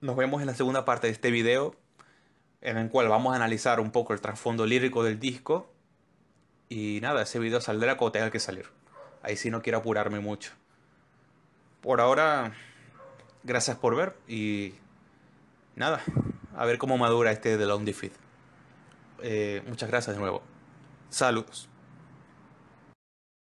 Nos 0.01 0.17
vemos 0.17 0.41
en 0.41 0.47
la 0.47 0.55
segunda 0.55 0.87
parte 0.87 1.09
de 1.09 1.13
este 1.13 1.31
video 1.31 1.77
en 2.63 2.79
el 2.79 2.89
cual 2.89 3.09
vamos 3.09 3.35
a 3.35 3.37
analizar 3.37 3.79
un 3.79 3.91
poco 3.91 4.15
el 4.15 4.23
trasfondo 4.23 4.65
lírico 4.65 5.05
del 5.05 5.21
disco. 5.21 5.71
Y 6.71 7.01
nada, 7.03 7.25
ese 7.25 7.39
video 7.39 7.61
saldrá 7.61 7.99
cuando 7.99 8.13
tenga 8.13 8.31
que 8.31 8.41
salir. 8.41 8.71
Ahí 9.23 9.37
sí 9.37 9.51
no 9.51 9.61
quiero 9.61 9.77
apurarme 9.77 10.21
mucho. 10.21 10.53
Por 11.83 12.01
ahora, 12.01 12.55
gracias 13.43 13.77
por 13.77 13.95
ver 13.95 14.17
y 14.27 14.77
nada, 15.77 16.03
a 16.57 16.65
ver 16.67 16.79
cómo 16.79 16.99
madura 16.99 17.33
este 17.33 17.57
de 17.57 17.67
Long 17.67 17.85
Defeat. 17.85 18.13
Eh, 19.23 19.63
muchas 19.67 19.89
gracias 19.89 20.17
de 20.17 20.21
nuevo. 20.21 20.43
Saludos. 21.11 21.69